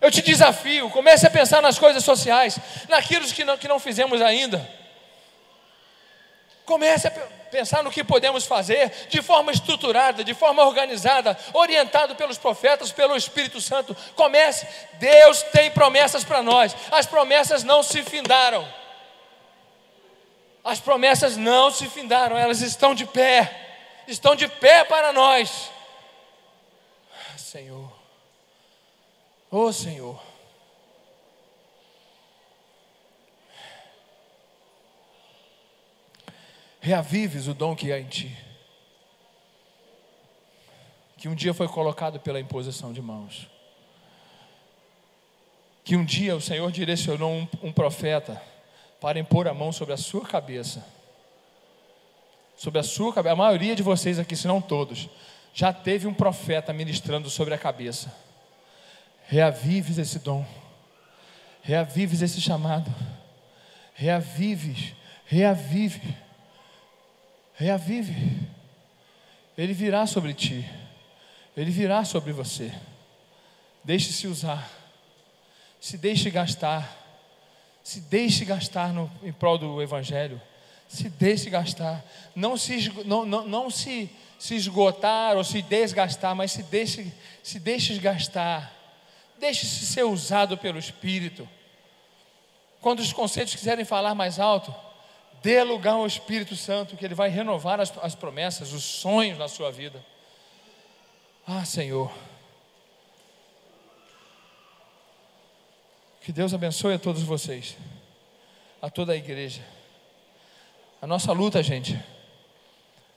[0.00, 4.22] Eu te desafio, comece a pensar nas coisas sociais, naquilo que não, que não fizemos
[4.22, 4.68] ainda.
[6.64, 7.10] Comece a
[7.50, 13.16] pensar no que podemos fazer de forma estruturada, de forma organizada, orientado pelos profetas, pelo
[13.16, 13.96] Espírito Santo.
[14.14, 18.66] Comece, Deus tem promessas para nós, as promessas não se findaram.
[20.62, 23.50] As promessas não se findaram, elas estão de pé,
[24.06, 25.70] estão de pé para nós.
[27.38, 27.90] Senhor.
[29.50, 30.20] Oh Senhor.
[36.80, 38.36] Reavives o dom que há em ti,
[41.16, 43.48] que um dia foi colocado pela imposição de mãos,
[45.84, 48.40] que um dia o Senhor direcionou um, um profeta
[49.00, 50.86] para impor a mão sobre a sua cabeça,
[52.56, 53.32] sobre a sua cabeça.
[53.32, 55.08] A maioria de vocês aqui, se não todos,
[55.52, 58.27] já teve um profeta ministrando sobre a cabeça
[59.28, 60.44] reavives esse dom,
[61.62, 62.92] reavives esse chamado,
[63.94, 64.94] reavives,
[65.26, 66.16] reavive,
[67.54, 68.48] reavive.
[69.56, 70.68] Ele virá sobre ti,
[71.54, 72.72] ele virá sobre você.
[73.84, 74.70] Deixe-se usar,
[75.78, 76.96] se deixe gastar,
[77.84, 80.40] se deixe gastar no, em prol do Evangelho,
[80.88, 82.02] se deixe gastar,
[82.34, 87.12] não se, não, não, não se, se esgotar ou se desgastar, mas se deixe,
[87.42, 88.77] se deixe gastar
[89.38, 91.48] Deixe-se ser usado pelo Espírito.
[92.80, 94.74] Quando os conceitos quiserem falar mais alto,
[95.42, 99.48] dê lugar ao Espírito Santo, que Ele vai renovar as, as promessas, os sonhos na
[99.48, 100.04] sua vida.
[101.46, 102.12] Ah, Senhor.
[106.20, 107.76] Que Deus abençoe a todos vocês,
[108.82, 109.62] a toda a igreja.
[111.00, 111.98] A nossa luta, gente,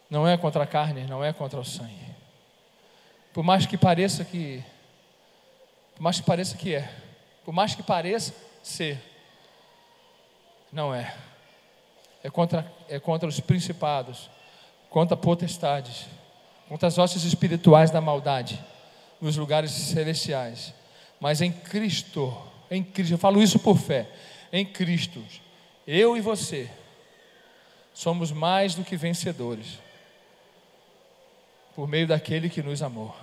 [0.09, 2.11] não é contra a carne, não é contra o sangue.
[3.33, 4.63] Por mais que pareça que
[5.95, 6.91] por mais que pareça que é,
[7.43, 8.33] por mais que pareça
[8.63, 9.01] ser,
[10.71, 11.15] não é.
[12.23, 14.29] É contra, é contra os principados,
[14.89, 16.05] contra potestades,
[16.69, 18.63] contra as hostes espirituais da maldade,
[19.19, 20.73] nos lugares celestiais.
[21.19, 22.35] Mas em Cristo,
[22.69, 24.07] em Cristo, eu falo isso por fé,
[24.51, 25.23] em Cristo,
[25.87, 26.69] eu e você,
[27.93, 29.79] somos mais do que vencedores,
[31.75, 33.15] por meio daquele que nos amou.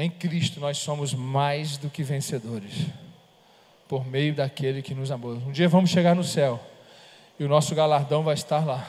[0.00, 2.86] Em Cristo nós somos mais do que vencedores,
[3.88, 5.32] por meio daquele que nos amou.
[5.32, 6.60] Um dia vamos chegar no céu
[7.36, 8.88] E o nosso galardão vai estar lá.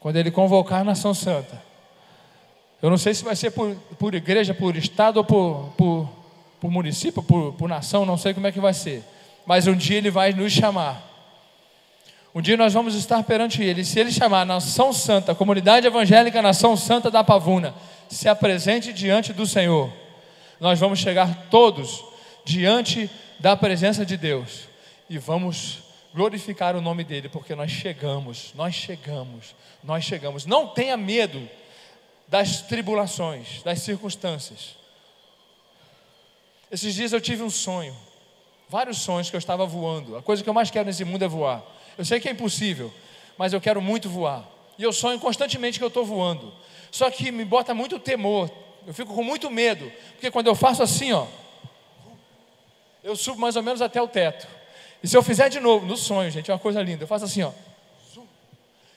[0.00, 1.62] Quando ele convocar a nação santa.
[2.82, 6.08] Eu não sei se vai ser por, por igreja, por estado ou por, por,
[6.60, 9.04] por município, por, por nação, não sei como é que vai ser.
[9.46, 11.15] Mas um dia ele vai nos chamar.
[12.36, 13.82] Um dia nós vamos estar perante ele.
[13.82, 17.74] Se ele chamar a Nação Santa, comunidade evangélica Nação Santa da Pavuna,
[18.10, 19.90] se apresente diante do Senhor.
[20.60, 22.04] Nós vamos chegar todos
[22.44, 23.10] diante
[23.40, 24.68] da presença de Deus
[25.08, 25.78] e vamos
[26.12, 30.44] glorificar o nome dele, porque nós chegamos, nós chegamos, nós chegamos.
[30.44, 31.48] Não tenha medo
[32.28, 34.76] das tribulações, das circunstâncias.
[36.70, 37.96] Esses dias eu tive um sonho,
[38.68, 40.18] vários sonhos que eu estava voando.
[40.18, 41.75] A coisa que eu mais quero nesse mundo é voar.
[41.96, 42.92] Eu sei que é impossível,
[43.36, 44.44] mas eu quero muito voar.
[44.78, 46.52] E eu sonho constantemente que eu estou voando.
[46.90, 48.50] Só que me bota muito temor.
[48.86, 51.26] Eu fico com muito medo, porque quando eu faço assim, ó,
[53.02, 54.46] eu subo mais ou menos até o teto.
[55.02, 57.04] E se eu fizer de novo, no sonho, gente, é uma coisa linda.
[57.04, 57.52] Eu faço assim, ó.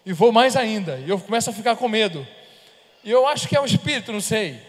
[0.06, 0.98] E vou mais ainda.
[1.06, 2.26] E eu começo a ficar com medo.
[3.04, 4.60] E eu acho que é um espírito, não sei.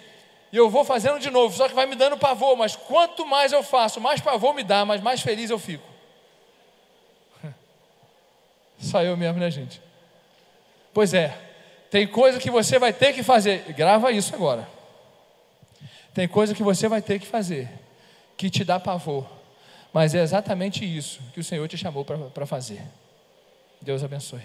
[0.52, 2.56] E eu vou fazendo de novo, só que vai me dando pavor.
[2.56, 5.89] Mas quanto mais eu faço, mais pavor me dá, mas mais feliz eu fico.
[8.80, 9.80] Só eu mesmo, né, gente?
[10.92, 11.36] Pois é.
[11.90, 13.72] Tem coisa que você vai ter que fazer.
[13.72, 14.68] Grava isso agora.
[16.14, 17.68] Tem coisa que você vai ter que fazer
[18.40, 19.26] que te dá pavor,
[19.92, 22.80] mas é exatamente isso que o Senhor te chamou para fazer.
[23.82, 24.40] Deus abençoe.